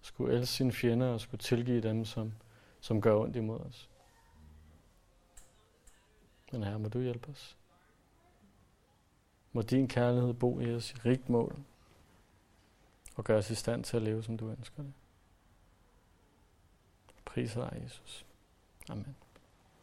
Skulle 0.02 0.38
elske 0.38 0.54
sine 0.54 0.72
fjender 0.72 1.08
og 1.08 1.22
skulle 1.22 1.42
tilgive 1.42 1.82
dem, 1.82 2.06
som, 2.06 2.34
som 2.80 3.02
gør 3.02 3.16
ondt 3.16 3.36
imod 3.36 3.60
os. 3.60 3.90
Men 6.52 6.64
her 6.64 6.78
må 6.78 6.90
du 6.90 7.02
hjælpe 7.02 7.30
os. 7.30 7.58
Må 9.54 9.62
din 9.62 9.88
kærlighed 9.88 10.34
bo 10.34 10.60
i 10.60 10.76
os 10.76 10.92
i 10.92 10.96
rigt 10.96 11.30
mål 11.30 11.60
og 13.16 13.24
gøre 13.24 13.38
os 13.38 13.50
i 13.50 13.56
stand 13.56 13.84
til 13.84 13.98
at 13.98 14.04
leve, 14.04 14.24
som 14.24 14.38
du 14.38 14.50
ønsker 14.50 14.84
det. 14.84 14.94
Priser 17.26 17.70
dig, 17.70 17.82
Jesus. 17.84 18.26
Amen. 18.90 19.16